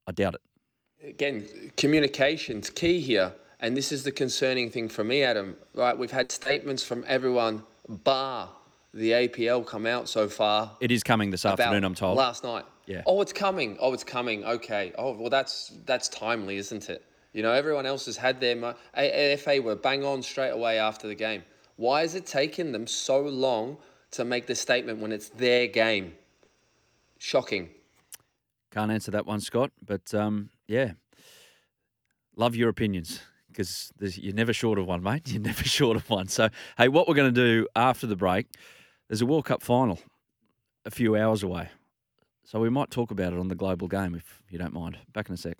[0.06, 1.08] I doubt it.
[1.08, 1.44] Again,
[1.76, 3.32] communication's key here.
[3.60, 5.56] And this is the concerning thing for me, Adam.
[5.74, 8.50] Right, we've had statements from everyone, bar
[8.94, 10.76] the APL, come out so far.
[10.80, 12.16] It is coming this afternoon, I'm told.
[12.16, 12.64] Last night.
[12.86, 13.02] Yeah.
[13.06, 13.76] Oh, it's coming.
[13.80, 14.44] Oh, it's coming.
[14.44, 14.92] Okay.
[14.98, 17.04] Oh, well, that's that's timely, isn't it?
[17.32, 18.56] You know, everyone else has had their.
[18.56, 21.42] Mo- AFA were bang on straight away after the game.
[21.76, 23.78] Why is it taking them so long
[24.12, 26.14] to make the statement when it's their game?
[27.18, 27.70] Shocking.
[28.70, 29.70] Can't answer that one, Scott.
[29.84, 30.92] But um, yeah,
[32.36, 35.28] love your opinions because you're never short of one, mate.
[35.30, 36.28] You're never short of one.
[36.28, 38.46] So, hey, what we're going to do after the break,
[39.08, 39.98] there's a World Cup final
[40.86, 41.68] a few hours away.
[42.44, 44.98] So we might talk about it on the global game if you don't mind.
[45.12, 45.58] Back in a sec.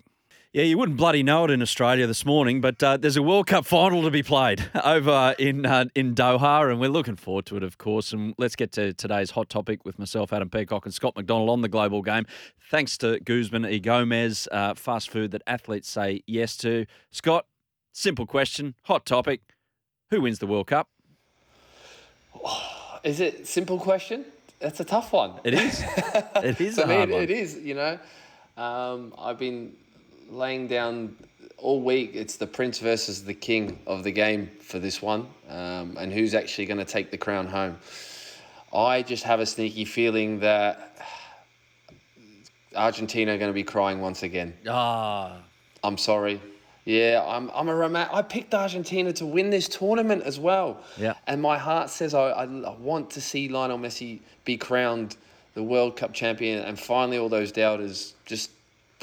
[0.53, 3.47] Yeah, you wouldn't bloody know it in Australia this morning, but uh, there's a World
[3.47, 7.57] Cup final to be played over in uh, in Doha, and we're looking forward to
[7.57, 8.13] it, of course.
[8.13, 11.61] And let's get to today's hot topic with myself, Adam Peacock, and Scott McDonald on
[11.61, 12.27] the global game.
[12.69, 16.85] Thanks to Guzman e Gomez, uh, fast food that athletes say yes to.
[17.09, 17.47] Scott,
[17.91, 19.41] simple question, hot topic:
[20.11, 20.87] Who wins the World Cup?
[23.03, 24.23] Is it simple question?
[24.59, 25.31] That's a tough one.
[25.43, 25.83] It is.
[26.43, 26.77] It is.
[26.77, 27.57] I mean, it is.
[27.57, 27.99] You know,
[28.55, 29.73] um, I've been
[30.33, 31.15] laying down
[31.57, 32.11] all week.
[32.13, 36.33] It's the prince versus the king of the game for this one, um, and who's
[36.33, 37.77] actually going to take the crown home.
[38.73, 40.97] I just have a sneaky feeling that
[42.75, 44.53] Argentina are going to be crying once again.
[44.67, 45.37] Ah,
[45.83, 46.41] I'm sorry.
[46.85, 47.49] Yeah, I'm.
[47.53, 48.13] I'm a romantic.
[48.13, 50.81] I picked Argentina to win this tournament as well.
[50.97, 51.13] Yeah.
[51.27, 55.15] And my heart says I, I, I want to see Lionel Messi be crowned
[55.53, 58.49] the World Cup champion, and finally all those doubters just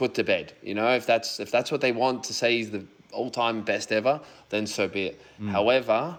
[0.00, 0.54] put to bed.
[0.62, 3.92] You know, if that's if that's what they want to say he's the all-time best
[3.92, 5.20] ever, then so be it.
[5.38, 5.50] Mm.
[5.50, 6.16] However,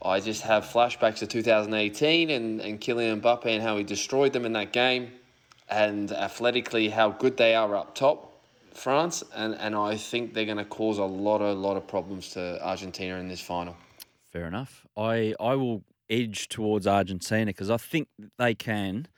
[0.00, 4.44] I just have flashbacks to 2018 and, and Kylian Mbappe and how he destroyed them
[4.44, 5.10] in that game,
[5.68, 8.18] and athletically how good they are up top,
[8.74, 12.30] France, and, and I think they're going to cause a lot, a lot of problems
[12.34, 13.76] to Argentina in this final.
[14.30, 14.86] Fair enough.
[14.96, 18.06] I I will edge towards Argentina because I think
[18.38, 19.08] they can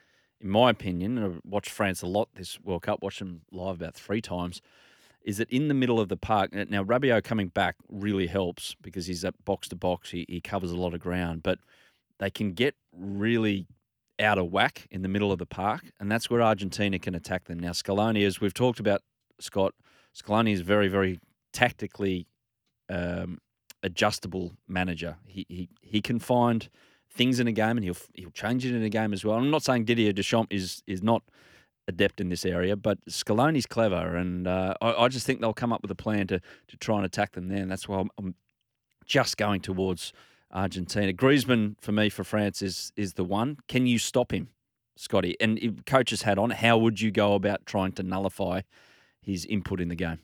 [0.41, 3.75] in my opinion, and I've watched France a lot this World Cup, watched them live
[3.75, 4.61] about three times,
[5.23, 9.07] is that in the middle of the park, now Rabiot coming back really helps because
[9.07, 11.59] he's at box to box, he, he covers a lot of ground, but
[12.19, 13.65] they can get really
[14.19, 17.45] out of whack in the middle of the park, and that's where Argentina can attack
[17.45, 17.59] them.
[17.59, 19.01] Now, Scaloni, as we've talked about,
[19.39, 19.73] Scott,
[20.15, 21.19] Scaloni is very, very
[21.53, 22.27] tactically
[22.89, 23.39] um,
[23.83, 25.17] adjustable manager.
[25.25, 26.69] He, he, he can find–
[27.15, 29.37] things in a game, and he'll he'll change it in a game as well.
[29.37, 31.23] I'm not saying Didier Deschamps is is not
[31.87, 35.71] adept in this area, but Scaloni's clever, and uh, I, I, just think they'll come
[35.71, 38.09] up with a plan to to try and attack them there, and that's why I'm,
[38.17, 38.35] I'm
[39.05, 40.13] just going towards
[40.51, 41.13] Argentina.
[41.13, 43.57] Griezmann for me for France is is the one.
[43.67, 44.49] Can you stop him,
[44.95, 45.35] Scotty?
[45.39, 48.61] And if coaches had on, how would you go about trying to nullify
[49.21, 50.19] his input in the game?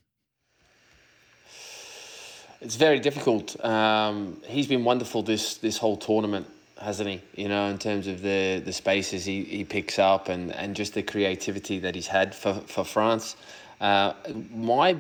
[2.60, 3.64] It's very difficult.
[3.66, 6.48] Um, he's been wonderful this this whole tournament
[6.82, 7.22] hasn't he?
[7.36, 10.94] You know, in terms of the the spaces he, he picks up and, and just
[10.94, 13.36] the creativity that he's had for, for France.
[13.80, 14.14] Uh,
[14.54, 14.96] my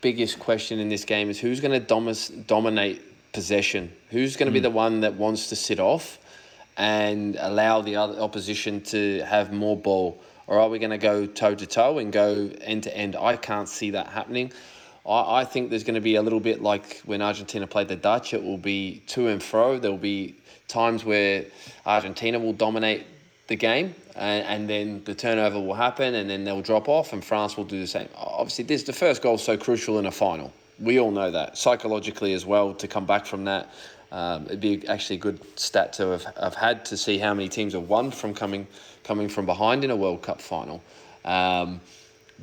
[0.00, 3.90] biggest question in this game is who's going to dom- dominate possession?
[4.10, 4.54] Who's going to mm.
[4.54, 6.18] be the one that wants to sit off
[6.76, 10.20] and allow the other opposition to have more ball?
[10.46, 13.16] Or are we going to go toe to toe and go end to end?
[13.16, 14.52] I can't see that happening.
[15.06, 17.96] I, I think there's going to be a little bit like when Argentina played the
[17.96, 18.34] Dutch.
[18.34, 19.78] It will be to and fro.
[19.78, 20.34] There will be
[20.74, 21.44] times where
[21.86, 23.06] Argentina will dominate
[23.46, 27.24] the game, and, and, then the turnover will happen, and then they'll drop off, and
[27.24, 28.08] France will do the same.
[28.16, 30.52] Obviously, this the first goal is so crucial in a final.
[30.80, 33.72] We all know that psychologically as well to come back from that.
[34.10, 37.48] Um, it'd be actually a good stat to have, have had to see how many
[37.48, 38.66] teams have won from coming
[39.04, 40.82] coming from behind in a World Cup final.
[41.24, 41.80] Um,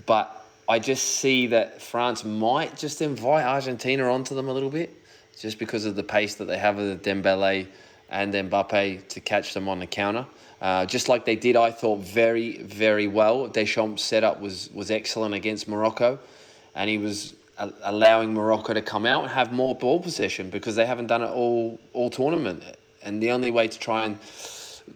[0.05, 4.93] but I just see that France might just invite Argentina onto them a little bit,
[5.39, 7.67] just because of the pace that they have with the Dembele
[8.11, 10.25] and then Mbappe to catch them on the counter.
[10.61, 13.47] Uh, just like they did, I thought very, very well.
[13.47, 16.19] Deschamps' setup was was excellent against Morocco,
[16.75, 17.33] and he was
[17.83, 21.29] allowing Morocco to come out and have more ball possession because they haven't done it
[21.29, 22.63] all all tournament.
[23.03, 24.19] And the only way to try and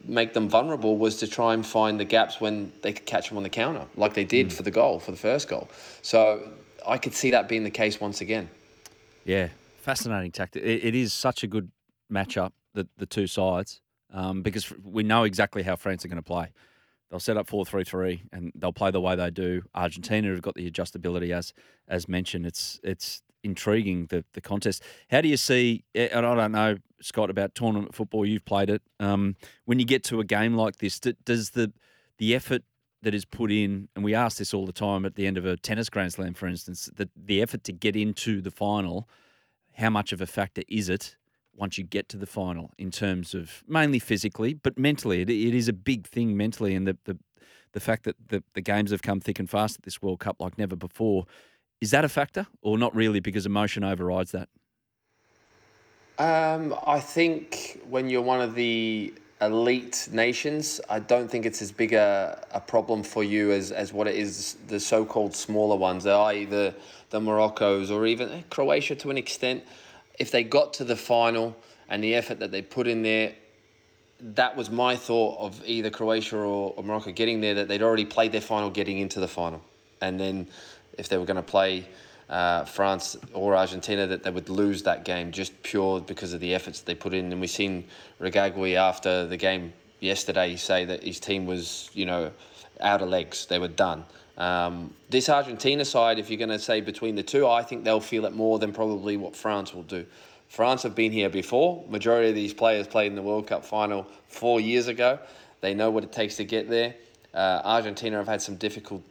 [0.03, 3.37] make them vulnerable was to try and find the gaps when they could catch them
[3.37, 4.53] on the counter, like they did mm.
[4.53, 5.69] for the goal, for the first goal.
[6.01, 6.47] So
[6.85, 8.49] I could see that being the case once again.
[9.23, 10.63] Yeah, fascinating tactic.
[10.63, 11.71] it, it is such a good
[12.11, 13.81] matchup, the the two sides
[14.13, 16.51] um, because we know exactly how France are going to play.
[17.09, 19.63] They'll set up 4 3 3 and they'll play the way they do.
[19.73, 21.53] Argentina have got the adjustability, as
[21.87, 22.45] as mentioned.
[22.45, 24.83] It's it's intriguing, the, the contest.
[25.11, 28.81] How do you see, and I don't know, Scott, about tournament football, you've played it.
[28.99, 29.35] Um,
[29.65, 31.71] when you get to a game like this, does the,
[32.17, 32.63] the effort
[33.03, 35.45] that is put in, and we ask this all the time at the end of
[35.45, 39.07] a tennis Grand Slam, for instance, that the effort to get into the final,
[39.75, 41.15] how much of a factor is it
[41.55, 45.21] once you get to the final in terms of mainly physically, but mentally.
[45.21, 47.17] It, it is a big thing mentally, and the, the
[47.75, 50.37] the fact that the, the games have come thick and fast at this World Cup
[50.39, 51.25] like never before.
[51.81, 54.47] Is that a factor, or not really, because emotion overrides that?
[56.17, 61.73] Um, I think when you're one of the elite nations, I don't think it's as
[61.73, 66.05] big a, a problem for you as, as what it is the so-called smaller ones,
[66.05, 66.45] i.e.
[66.45, 66.73] the,
[67.09, 69.63] the Moroccos or even eh, Croatia to an extent
[70.19, 71.55] if they got to the final
[71.89, 73.33] and the effort that they put in there,
[74.19, 78.05] that was my thought of either Croatia or, or Morocco getting there, that they'd already
[78.05, 79.61] played their final getting into the final.
[80.01, 80.47] And then
[80.97, 81.87] if they were going to play
[82.29, 86.55] uh, France or Argentina, that they would lose that game just pure because of the
[86.55, 87.31] efforts they put in.
[87.31, 87.85] And we've seen
[88.19, 92.31] Regragui after the game yesterday say that his team was, you know,
[92.79, 93.45] out of legs.
[93.45, 94.05] They were done.
[94.37, 98.01] Um, this Argentina side, if you're going to say between the two, I think they'll
[98.01, 100.05] feel it more than probably what France will do.
[100.49, 101.83] France have been here before.
[101.89, 105.19] Majority of these players played in the World Cup final four years ago.
[105.61, 106.95] They know what it takes to get there.
[107.33, 109.01] Uh, Argentina have had some difficult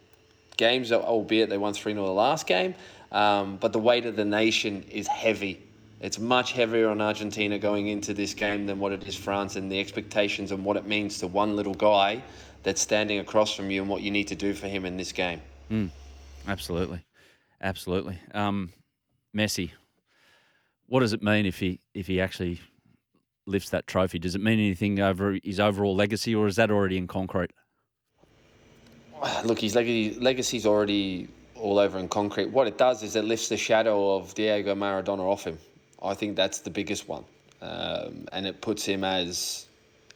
[0.57, 2.75] games, albeit they won 3 0 the last game.
[3.13, 5.61] Um, but the weight of the nation is heavy.
[6.01, 9.71] It's much heavier on Argentina going into this game than what it is France, and
[9.71, 12.23] the expectations and what it means to one little guy
[12.64, 15.12] that's standing across from you and what you need to do for him in this
[15.12, 15.40] game.
[15.70, 15.90] Mm,
[16.48, 17.05] absolutely,
[17.61, 18.18] absolutely.
[18.33, 18.72] Um,
[19.37, 19.70] Messi,
[20.87, 22.61] what does it mean if he if he actually
[23.46, 24.18] lifts that trophy?
[24.18, 27.50] Does it mean anything over his overall legacy, or is that already in concrete?
[29.44, 32.50] Look, his legacy is already all over in concrete.
[32.50, 35.59] What it does is it lifts the shadow of Diego Maradona off him.
[36.03, 37.24] I think that's the biggest one,
[37.62, 39.66] um, and it puts him as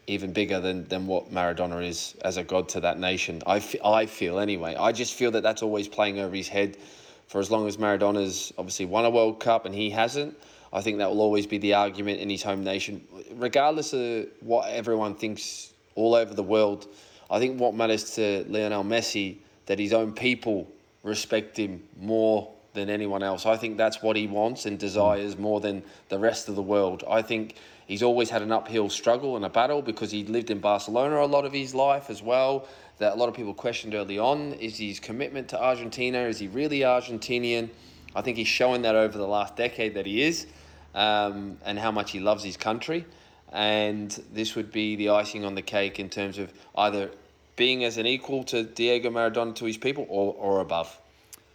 [0.09, 3.43] even bigger than, than what Maradona is as a god to that nation.
[3.47, 4.75] I, f- I feel anyway.
[4.75, 6.79] I just feel that that's always playing over his head
[7.27, 10.35] for as long as Maradona's obviously won a World Cup and he hasn't.
[10.73, 14.69] I think that will always be the argument in his home nation, regardless of what
[14.71, 16.89] everyone thinks all over the world.
[17.31, 20.67] I think what matters to Lionel Messi that his own people
[21.03, 23.45] respect him more than anyone else.
[23.45, 27.05] I think that's what he wants and desires more than the rest of the world.
[27.09, 27.57] I think
[27.89, 31.27] He's always had an uphill struggle and a battle because he lived in Barcelona a
[31.27, 32.69] lot of his life as well.
[32.99, 36.19] That a lot of people questioned early on is his commitment to Argentina?
[36.19, 37.71] Is he really Argentinian?
[38.15, 40.47] I think he's shown that over the last decade that he is,
[40.95, 43.07] um, and how much he loves his country.
[43.53, 47.11] And this would be the icing on the cake in terms of either
[47.57, 51.01] being as an equal to Diego Maradona to his people or, or above.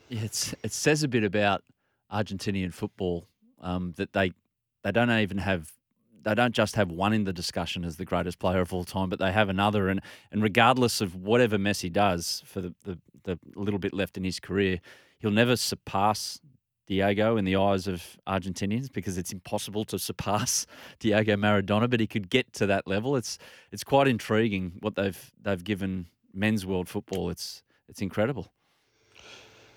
[0.09, 1.63] It's, it says a bit about
[2.11, 3.27] Argentinian football
[3.61, 4.33] um, that they
[4.83, 5.71] they don't even have
[6.23, 9.09] they don't just have one in the discussion as the greatest player of all time,
[9.09, 9.89] but they have another.
[9.89, 14.23] And and regardless of whatever Messi does for the, the, the little bit left in
[14.23, 14.79] his career,
[15.19, 16.39] he'll never surpass
[16.85, 20.65] Diego in the eyes of Argentinians because it's impossible to surpass
[20.99, 23.15] Diego Maradona, but he could get to that level.
[23.15, 23.37] It's
[23.71, 27.29] it's quite intriguing what they've they've given men's world football.
[27.29, 28.51] It's it's incredible.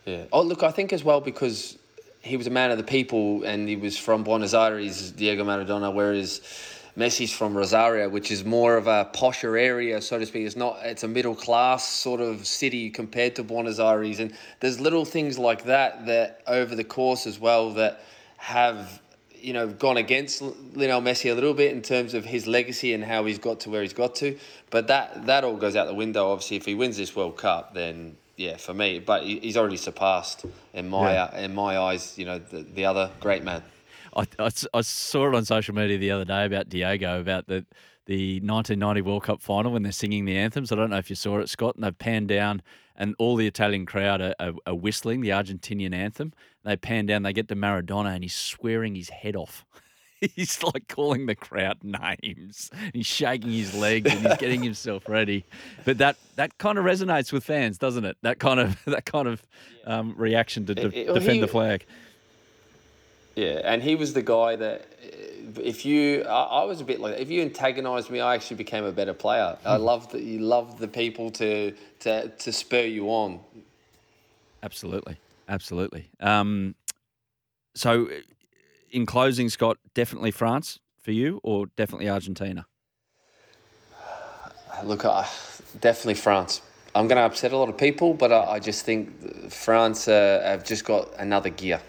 [0.04, 0.24] Yeah.
[0.32, 1.78] Oh, look, I think as well because
[2.26, 5.92] he was a man of the people and he was from Buenos Aires, Diego Maradona,
[5.92, 6.40] whereas
[6.96, 10.46] Messi's from Rosario, which is more of a posher area, so to speak.
[10.46, 10.78] It's not.
[10.82, 15.38] It's a middle class sort of city compared to Buenos Aires, and there's little things
[15.38, 18.00] like that that over the course as well that
[18.38, 19.02] have
[19.34, 23.04] you know gone against Lionel Messi a little bit in terms of his legacy and
[23.04, 24.38] how he's got to where he's got to.
[24.70, 26.30] But that that all goes out the window.
[26.30, 28.98] Obviously, if he wins this World Cup, then yeah, for me.
[28.98, 31.38] But he's already surpassed in my yeah.
[31.38, 32.16] in my eyes.
[32.18, 33.62] You know the, the other great man.
[34.14, 37.66] I, I, I, saw it on social media the other day about Diego about the
[38.06, 40.70] the 1990 World Cup final when they're singing the anthems.
[40.70, 42.62] I don't know if you saw it, Scott, and they've panned down
[42.96, 46.32] and all the Italian crowd are, are, are whistling the Argentinian anthem.
[46.64, 49.64] They pan down, they get to Maradona, and he's swearing his head off.
[50.34, 52.70] he's like calling the crowd names.
[52.92, 55.44] He's shaking his legs and he's getting himself ready.
[55.84, 58.16] But that that kind of resonates with fans, doesn't it?
[58.22, 59.42] That kind of that kind of
[59.86, 61.84] um, reaction to de- it, it, defend he, the flag.
[63.34, 64.86] Yeah, and he was the guy that
[65.62, 68.84] if you, I, I was a bit like if you antagonised me, I actually became
[68.84, 69.58] a better player.
[69.64, 69.84] I hmm.
[69.84, 73.40] love that you love the people to to to spur you on.
[74.62, 76.08] Absolutely, absolutely.
[76.20, 76.74] Um,
[77.74, 78.08] so,
[78.90, 82.66] in closing, Scott, definitely France for you, or definitely Argentina?
[84.84, 85.04] Look,
[85.80, 86.60] definitely France.
[86.94, 90.40] I'm going to upset a lot of people, but I, I just think France uh,
[90.44, 91.80] have just got another gear.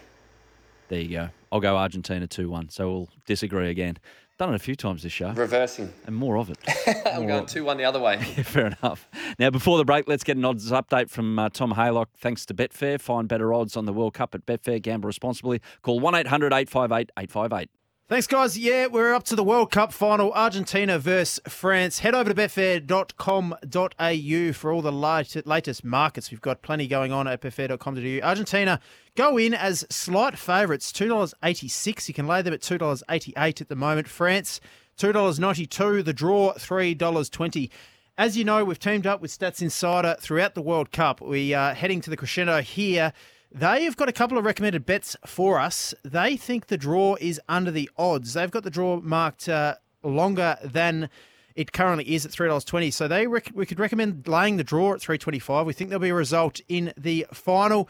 [0.89, 1.29] There you go.
[1.51, 2.69] I'll go Argentina 2 1.
[2.69, 3.97] So we'll disagree again.
[4.37, 5.31] Done it a few times this show.
[5.31, 5.91] Reversing.
[6.05, 6.59] And more of it.
[7.07, 8.15] I'm going 2 1 the other way.
[8.37, 9.09] yeah, fair enough.
[9.39, 12.07] Now, before the break, let's get an odds update from uh, Tom Haylock.
[12.15, 13.01] Thanks to Betfair.
[13.01, 14.79] Find better odds on the World Cup at Betfair.
[14.79, 15.59] Gamble responsibly.
[15.81, 17.69] Call 1 800 858 858.
[18.09, 18.57] Thanks, guys.
[18.57, 21.99] Yeah, we're up to the World Cup final, Argentina versus France.
[21.99, 26.31] Head over to betfair.com.au for all the latest markets.
[26.31, 28.25] We've got plenty going on at betfair.com.au.
[28.25, 28.79] Argentina
[29.15, 32.07] go in as slight favourites, $2.86.
[32.07, 34.07] You can lay them at $2.88 at the moment.
[34.07, 34.61] France,
[34.97, 36.05] $2.92.
[36.05, 37.69] The draw, $3.20.
[38.17, 41.19] As you know, we've teamed up with Stats Insider throughout the World Cup.
[41.19, 43.11] We are heading to the crescendo here
[43.51, 45.93] They've got a couple of recommended bets for us.
[46.03, 48.33] They think the draw is under the odds.
[48.33, 51.09] They've got the draw marked uh, longer than
[51.55, 52.91] it currently is at three dollars twenty.
[52.91, 55.65] So they rec- we could recommend laying the draw at three twenty five.
[55.65, 57.89] We think there'll be a result in the final.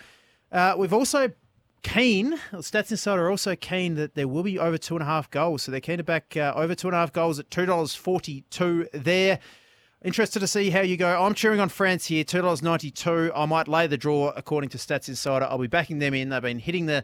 [0.51, 1.31] Uh, we've also
[1.83, 2.39] keen.
[2.53, 5.63] Stats Insider are also keen that there will be over two and a half goals.
[5.63, 7.93] So they're keen to back uh, over two and a half goals at two dollars
[7.93, 9.39] forty two there.
[10.03, 11.23] Interested to see how you go.
[11.23, 13.31] I'm cheering on France here, two dollars ninety two.
[13.35, 15.45] I might lay the draw according to Stats Insider.
[15.45, 16.29] I'll be backing them in.
[16.29, 17.03] They've been hitting the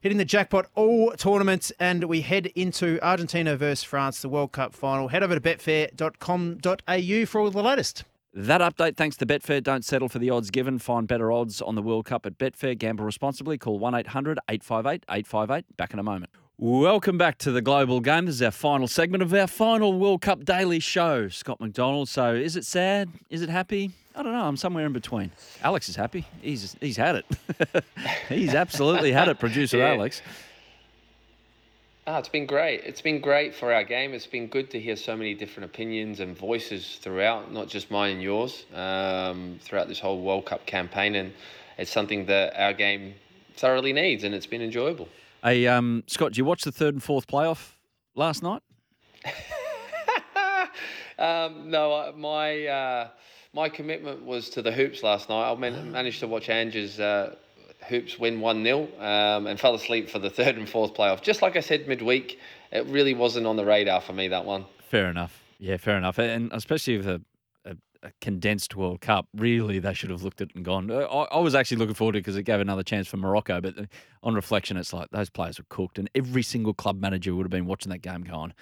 [0.00, 4.74] hitting the jackpot all tournaments, and we head into Argentina versus France, the World Cup
[4.74, 5.08] final.
[5.08, 8.04] Head over to betfair.com.au for all the latest.
[8.32, 9.60] That update, thanks to Betfair.
[9.60, 10.78] Don't settle for the odds given.
[10.78, 12.78] Find better odds on the World Cup at Betfair.
[12.78, 13.58] Gamble responsibly.
[13.58, 15.76] Call 1 800 858 858.
[15.76, 16.30] Back in a moment.
[16.62, 18.26] Welcome back to the Global Game.
[18.26, 21.30] This is our final segment of our final World Cup daily show.
[21.30, 22.10] Scott McDonald.
[22.10, 23.08] So, is it sad?
[23.30, 23.92] Is it happy?
[24.14, 24.44] I don't know.
[24.44, 25.30] I'm somewhere in between.
[25.62, 26.26] Alex is happy.
[26.42, 27.84] He's he's had it.
[28.28, 29.94] he's absolutely had it, producer yeah.
[29.94, 30.20] Alex.
[32.06, 32.82] Ah, it's been great.
[32.84, 34.12] It's been great for our game.
[34.12, 38.12] It's been good to hear so many different opinions and voices throughout, not just mine
[38.16, 41.14] and yours, um, throughout this whole World Cup campaign.
[41.14, 41.32] And
[41.78, 43.14] it's something that our game
[43.56, 45.08] thoroughly needs, and it's been enjoyable.
[45.42, 47.72] Hey, um, Scott, did you watch the third and fourth playoff
[48.14, 48.60] last night?
[51.18, 53.08] um, no, my uh,
[53.54, 55.50] my commitment was to the hoops last night.
[55.50, 57.36] I man- managed to watch Ange's uh,
[57.88, 61.22] hoops win 1 0 um, and fell asleep for the third and fourth playoff.
[61.22, 62.38] Just like I said midweek,
[62.70, 64.66] it really wasn't on the radar for me, that one.
[64.88, 65.42] Fair enough.
[65.58, 66.18] Yeah, fair enough.
[66.18, 67.22] And especially with a
[68.02, 69.28] a condensed World Cup.
[69.34, 70.90] Really, they should have looked at it and gone.
[70.90, 73.16] Uh, I, I was actually looking forward to it because it gave another chance for
[73.16, 73.60] Morocco.
[73.60, 73.82] But uh,
[74.22, 77.50] on reflection, it's like those players were cooked, and every single club manager would have
[77.50, 78.54] been watching that game going,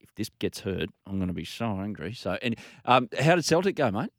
[0.00, 2.12] if this gets hurt, I'm going to be so angry.
[2.14, 4.10] So, and um, how did Celtic go, mate?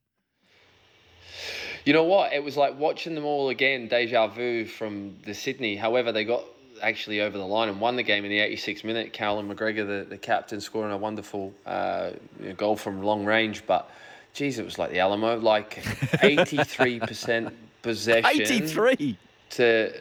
[1.86, 2.32] You know what?
[2.32, 5.76] It was like watching them all again, deja vu from the Sydney.
[5.76, 6.44] However, they got
[6.82, 9.14] actually over the line and won the game in the 86th minute.
[9.14, 12.12] Callum McGregor, the, the captain, scoring a wonderful uh,
[12.56, 13.66] goal from long range.
[13.68, 13.90] But
[14.34, 18.42] Jeez, it was like the Alamo, like 83% possession.
[18.42, 19.18] 83
[19.52, 19.94] to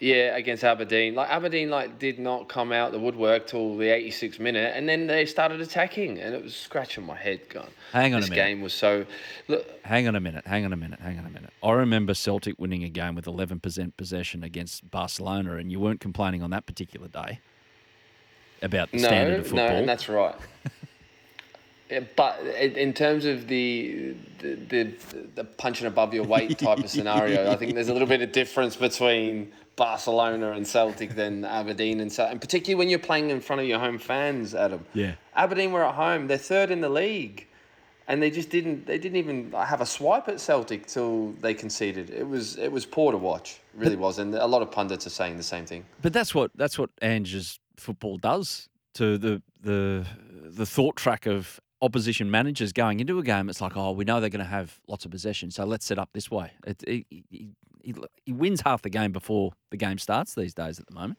[0.00, 1.14] yeah against Aberdeen.
[1.14, 5.06] Like Aberdeen, like did not come out the woodwork till the 86 minute, and then
[5.06, 7.48] they started attacking, and it was scratching my head.
[7.48, 8.42] Going, hang on this a minute.
[8.42, 9.06] This game was so.
[9.48, 10.46] Look, hang on a minute.
[10.46, 11.00] Hang on a minute.
[11.00, 11.50] Hang on a minute.
[11.62, 16.42] I remember Celtic winning a game with 11% possession against Barcelona, and you weren't complaining
[16.42, 17.40] on that particular day
[18.62, 19.68] about the no, standard of football.
[19.68, 20.34] No, and that's right.
[21.90, 24.94] Eh, but eh, in terms of the, the the,
[25.34, 28.32] the punching above your weight type of scenario, I think there's a little bit of
[28.32, 33.40] difference between Barcelona and Celtic than Aberdeen and Celtic, and particularly when you're playing in
[33.40, 34.84] front of your home fans, Adam.
[34.92, 35.14] Yeah.
[35.34, 37.46] Aberdeen were at home; they're third in the league,
[38.06, 42.10] and they just didn't they didn't even have a swipe at Celtic till they conceded.
[42.10, 45.06] It was it was poor to watch, it really was, and a lot of pundits
[45.06, 45.86] are saying the same thing.
[46.02, 50.04] But that's what that's what Ange's football does to the the
[50.50, 53.48] the thought track of opposition managers going into a game.
[53.48, 55.98] It's like, oh, we know they're going to have lots of possession, so let's set
[55.98, 56.52] up this way.
[56.66, 57.24] It, it, he,
[57.82, 61.18] he, he wins half the game before the game starts these days at the moment.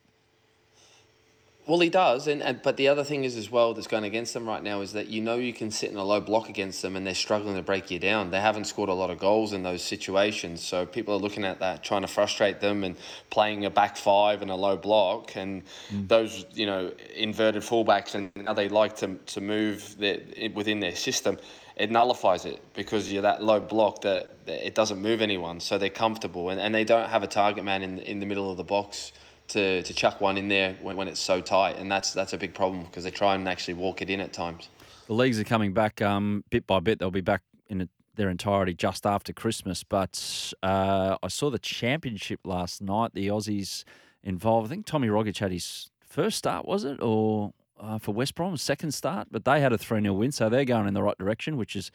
[1.68, 4.34] Well, he does, and, and but the other thing is as well that's going against
[4.34, 6.82] them right now is that you know you can sit in a low block against
[6.82, 8.32] them, and they're struggling to break you down.
[8.32, 11.60] They haven't scored a lot of goals in those situations, so people are looking at
[11.60, 12.96] that, trying to frustrate them, and
[13.30, 15.62] playing a back five and a low block, and
[15.94, 16.08] mm.
[16.08, 20.22] those you know inverted fullbacks, and how they like to to move their,
[20.56, 21.38] within their system.
[21.76, 25.78] It nullifies it because you're that low block that, that it doesn't move anyone, so
[25.78, 28.58] they're comfortable, and, and they don't have a target man in in the middle of
[28.58, 29.12] the box
[29.50, 32.38] to, to chuck one in there when, when it's so tight, and that's that's a
[32.38, 34.70] big problem because they try and actually walk it in at times.
[35.08, 37.00] The leagues are coming back um, bit by bit.
[37.00, 39.84] They'll be back in a, their entirety just after Christmas.
[39.84, 43.14] But uh, I saw the championship last night.
[43.14, 43.84] The Aussies
[44.24, 44.68] involved.
[44.68, 48.56] I think Tommy Rogic had his first start, was it, or uh, for West Brom,
[48.58, 49.30] second start?
[49.32, 51.76] But they had a three 0 win, so they're going in the right direction, which
[51.76, 51.92] is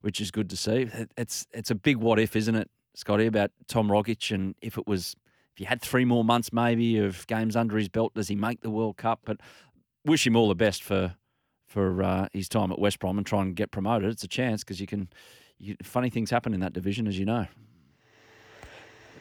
[0.00, 0.88] which is good to see.
[1.16, 4.86] It's it's a big what if, isn't it, Scotty, about Tom Rogic and if it
[4.86, 5.14] was
[5.56, 8.60] if he had three more months maybe of games under his belt, does he make
[8.60, 9.20] the World Cup?
[9.24, 9.38] But
[10.04, 11.14] wish him all the best for
[11.66, 14.10] for uh, his time at West Brom and try and get promoted.
[14.10, 15.08] It's a chance because you can.
[15.58, 17.46] You, funny things happen in that division, as you know.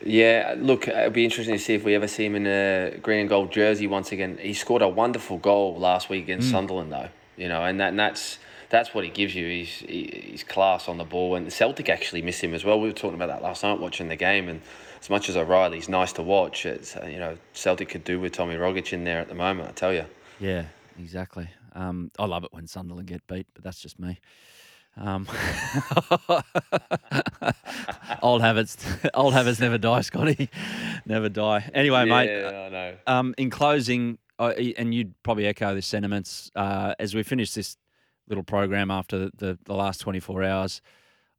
[0.03, 3.21] Yeah, look, it'll be interesting to see if we ever see him in a green
[3.21, 4.37] and gold jersey once again.
[4.41, 6.51] He scored a wonderful goal last week against mm.
[6.51, 7.07] Sunderland, though.
[7.37, 9.47] You know, and that and that's that's what he gives you.
[9.47, 12.77] He's he, he's class on the ball, and the Celtic actually miss him as well.
[12.81, 14.61] We were talking about that last night watching the game, and
[15.05, 18.33] as much as O'Riley's nice to watch, it's uh, you know Celtic could do with
[18.33, 19.69] Tommy Rogic in there at the moment.
[19.69, 20.05] I tell you.
[20.39, 20.65] Yeah,
[20.99, 21.47] exactly.
[21.73, 24.19] Um, I love it when Sunderland get beat, but that's just me.
[24.97, 25.27] Um,
[28.23, 28.77] old habits,
[29.13, 30.49] old habits never die, Scotty.
[31.05, 31.69] never die.
[31.75, 32.41] Anyway, yeah, mate.
[32.41, 32.95] Yeah, I know.
[33.05, 37.77] Um, in closing, and you'd probably echo the sentiments uh, as we finish this
[38.27, 40.81] little program after the, the, the last twenty four hours.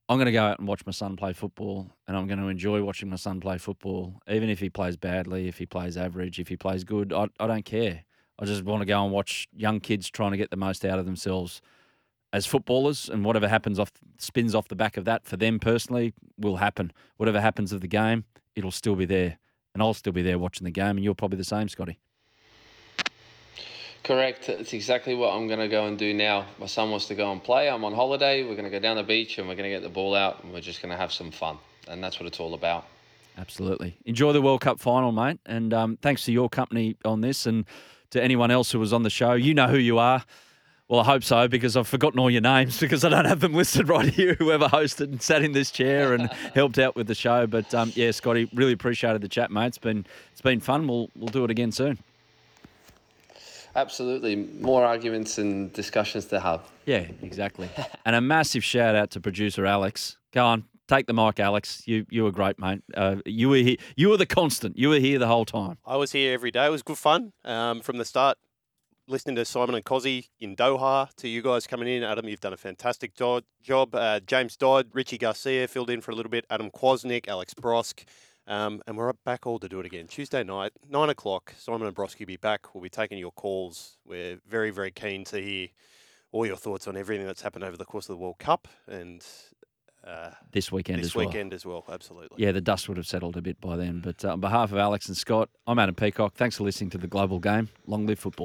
[0.08, 2.46] I'm going to go out and watch my son play football, and I'm going to
[2.46, 6.38] enjoy watching my son play football, even if he plays badly, if he plays average,
[6.38, 7.12] if he plays good.
[7.12, 8.04] I, I don't care.
[8.38, 11.00] I just want to go and watch young kids trying to get the most out
[11.00, 11.60] of themselves
[12.32, 16.12] as footballers, and whatever happens off spins off the back of that for them personally
[16.38, 16.92] will happen.
[17.16, 19.38] Whatever happens of the game, it'll still be there,
[19.74, 21.98] and I'll still be there watching the game, and you're probably the same, Scotty.
[24.06, 24.48] Correct.
[24.48, 26.46] It's exactly what I'm going to go and do now.
[26.60, 27.68] My son wants to go and play.
[27.68, 28.44] I'm on holiday.
[28.44, 30.44] We're going to go down the beach and we're going to get the ball out
[30.44, 31.58] and we're just going to have some fun.
[31.88, 32.84] And that's what it's all about.
[33.36, 33.96] Absolutely.
[34.04, 35.40] Enjoy the World Cup final, mate.
[35.44, 37.64] And um, thanks to your company on this and
[38.10, 39.32] to anyone else who was on the show.
[39.32, 40.24] You know who you are.
[40.86, 43.54] Well, I hope so because I've forgotten all your names because I don't have them
[43.54, 44.34] listed right here.
[44.38, 47.48] Whoever hosted and sat in this chair and helped out with the show.
[47.48, 49.66] But um, yeah, Scotty, really appreciated the chat, mate.
[49.66, 50.86] It's been it's been fun.
[50.86, 51.98] We'll we'll do it again soon.
[53.76, 54.36] Absolutely.
[54.36, 56.62] More arguments and discussions to have.
[56.86, 57.68] Yeah, exactly.
[58.04, 60.16] and a massive shout out to producer Alex.
[60.32, 61.82] Go on, take the mic, Alex.
[61.86, 62.82] You you were great, mate.
[62.94, 63.76] Uh, you were here.
[63.96, 64.78] You were the constant.
[64.78, 65.78] You were here the whole time.
[65.86, 66.66] I was here every day.
[66.66, 68.38] It was good fun um, from the start.
[69.08, 72.02] Listening to Simon and Cozzy in Doha, to you guys coming in.
[72.02, 73.44] Adam, you've done a fantastic job.
[73.94, 76.44] Uh, James Dodd, Richie Garcia filled in for a little bit.
[76.50, 78.04] Adam Kwasnick, Alex Brosque.
[78.48, 80.06] Um, and we're back all to do it again.
[80.06, 82.74] Tuesday night, 9 o'clock, Simon and Brosquey will be back.
[82.74, 83.98] We'll be taking your calls.
[84.06, 85.68] We're very, very keen to hear
[86.30, 89.24] all your thoughts on everything that's happened over the course of the World Cup and
[90.06, 91.26] uh, this weekend this as well.
[91.26, 92.42] weekend as well, absolutely.
[92.42, 94.00] Yeah, the dust would have settled a bit by then.
[94.00, 96.34] But uh, on behalf of Alex and Scott, I'm Adam Peacock.
[96.34, 97.68] Thanks for listening to the Global Game.
[97.86, 98.44] Long live football.